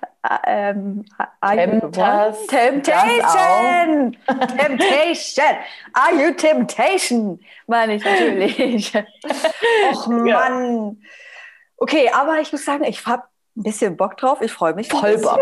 ähm, 0.46 1.06
Temptas, 1.42 2.48
Temptation! 2.48 4.16
Temptation! 4.58 5.58
Are 5.94 6.14
you 6.16 6.32
Temptation? 6.34 7.40
Meine 7.68 7.96
ich 7.96 8.06
natürlich. 8.06 8.94
Och 9.92 10.08
Mann. 10.08 11.02
Okay, 11.78 12.10
aber 12.14 12.40
ich 12.40 12.52
muss 12.52 12.64
sagen, 12.64 12.84
ich 12.86 13.06
habe 13.06 13.24
ein 13.56 13.64
bisschen 13.64 13.98
Bock 13.98 14.18
drauf. 14.18 14.42
Ich 14.42 14.52
freue 14.52 14.74
mich. 14.74 14.90
Voll 14.90 15.18
Bock. 15.18 15.40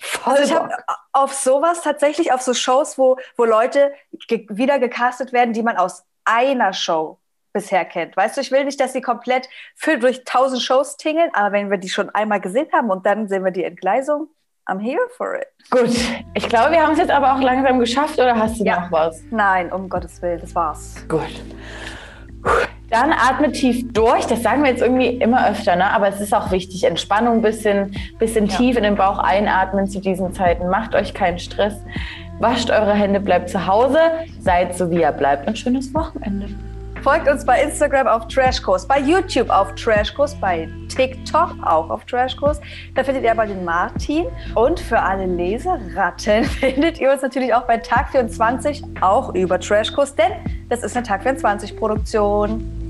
Voll 0.00 0.34
also 0.34 0.44
ich 0.44 0.54
habe 0.54 0.74
auf 1.12 1.32
sowas 1.32 1.82
tatsächlich, 1.82 2.32
auf 2.32 2.42
so 2.42 2.52
Shows, 2.54 2.98
wo, 2.98 3.16
wo 3.36 3.44
Leute 3.44 3.92
ge 4.28 4.46
wieder 4.50 4.78
gecastet 4.78 5.32
werden, 5.32 5.54
die 5.54 5.62
man 5.62 5.76
aus 5.76 6.04
einer 6.24 6.72
Show 6.72 7.18
bisher 7.52 7.86
kennt. 7.86 8.16
Weißt 8.16 8.36
du, 8.36 8.42
ich 8.42 8.52
will 8.52 8.64
nicht, 8.64 8.78
dass 8.78 8.92
sie 8.92 9.00
komplett 9.00 9.48
für, 9.74 9.98
durch 9.98 10.24
tausend 10.24 10.60
Shows 10.60 10.98
tingeln, 10.98 11.30
aber 11.32 11.52
wenn 11.52 11.70
wir 11.70 11.78
die 11.78 11.88
schon 11.88 12.10
einmal 12.10 12.40
gesehen 12.40 12.68
haben 12.72 12.90
und 12.90 13.06
dann 13.06 13.28
sehen 13.28 13.44
wir 13.44 13.50
die 13.50 13.64
Entgleisung, 13.64 14.28
I'm 14.68 14.80
here 14.80 15.08
for 15.16 15.36
it. 15.36 15.46
Gut, 15.70 15.96
ich 16.34 16.48
glaube, 16.48 16.72
wir 16.72 16.82
haben 16.82 16.92
es 16.92 16.98
jetzt 16.98 17.10
aber 17.10 17.34
auch 17.34 17.40
langsam 17.40 17.78
geschafft 17.78 18.18
oder 18.18 18.36
hast 18.36 18.58
du 18.58 18.64
ja. 18.64 18.80
noch 18.80 18.92
was? 18.92 19.22
Nein, 19.30 19.72
um 19.72 19.88
Gottes 19.88 20.20
Willen, 20.20 20.40
das 20.40 20.54
war's. 20.54 20.96
Gut. 21.08 21.22
Dann 22.96 23.12
atme 23.12 23.52
tief 23.52 23.92
durch. 23.92 24.24
Das 24.24 24.42
sagen 24.42 24.62
wir 24.62 24.70
jetzt 24.70 24.80
irgendwie 24.80 25.08
immer 25.08 25.50
öfter, 25.50 25.76
ne? 25.76 25.92
aber 25.92 26.08
es 26.08 26.18
ist 26.18 26.34
auch 26.34 26.50
wichtig. 26.50 26.84
Entspannung, 26.84 27.42
bisschen, 27.42 27.94
bisschen 28.18 28.46
ja. 28.46 28.56
tief 28.56 28.78
in 28.78 28.84
den 28.84 28.96
Bauch 28.96 29.18
einatmen 29.18 29.86
zu 29.86 30.00
diesen 30.00 30.32
Zeiten. 30.32 30.70
Macht 30.70 30.94
euch 30.94 31.12
keinen 31.12 31.38
Stress. 31.38 31.74
Wascht 32.38 32.70
eure 32.70 32.94
Hände, 32.94 33.20
bleibt 33.20 33.50
zu 33.50 33.66
Hause. 33.66 33.98
Seid 34.40 34.78
so, 34.78 34.90
wie 34.90 35.02
ihr 35.02 35.12
bleibt. 35.12 35.46
Ein 35.46 35.56
schönes 35.56 35.92
Wochenende. 35.92 36.48
Folgt 37.02 37.28
uns 37.28 37.44
bei 37.44 37.62
Instagram 37.62 38.06
auf 38.06 38.28
Trashkurs, 38.28 38.88
bei 38.88 38.98
YouTube 38.98 39.50
auf 39.50 39.74
Trashkurs, 39.74 40.34
bei 40.34 40.66
TikTok 40.88 41.54
auch 41.62 41.90
auf 41.90 42.06
Trashkurs. 42.06 42.62
Da 42.94 43.04
findet 43.04 43.24
ihr 43.24 43.30
aber 43.30 43.44
den 43.44 43.62
Martin. 43.62 44.24
Und 44.54 44.80
für 44.80 44.98
alle 44.98 45.26
Leseratten 45.26 46.44
findet 46.60 46.98
ihr 46.98 47.12
uns 47.12 47.20
natürlich 47.20 47.52
auch 47.52 47.66
bei 47.66 47.76
Tag 47.76 48.08
24 48.12 48.82
auch 49.02 49.34
über 49.34 49.60
Trashkurs, 49.60 50.14
denn 50.14 50.32
das 50.70 50.82
ist 50.82 50.96
eine 50.96 51.06
Tag 51.06 51.24
24 51.24 51.76
Produktion. 51.76 52.85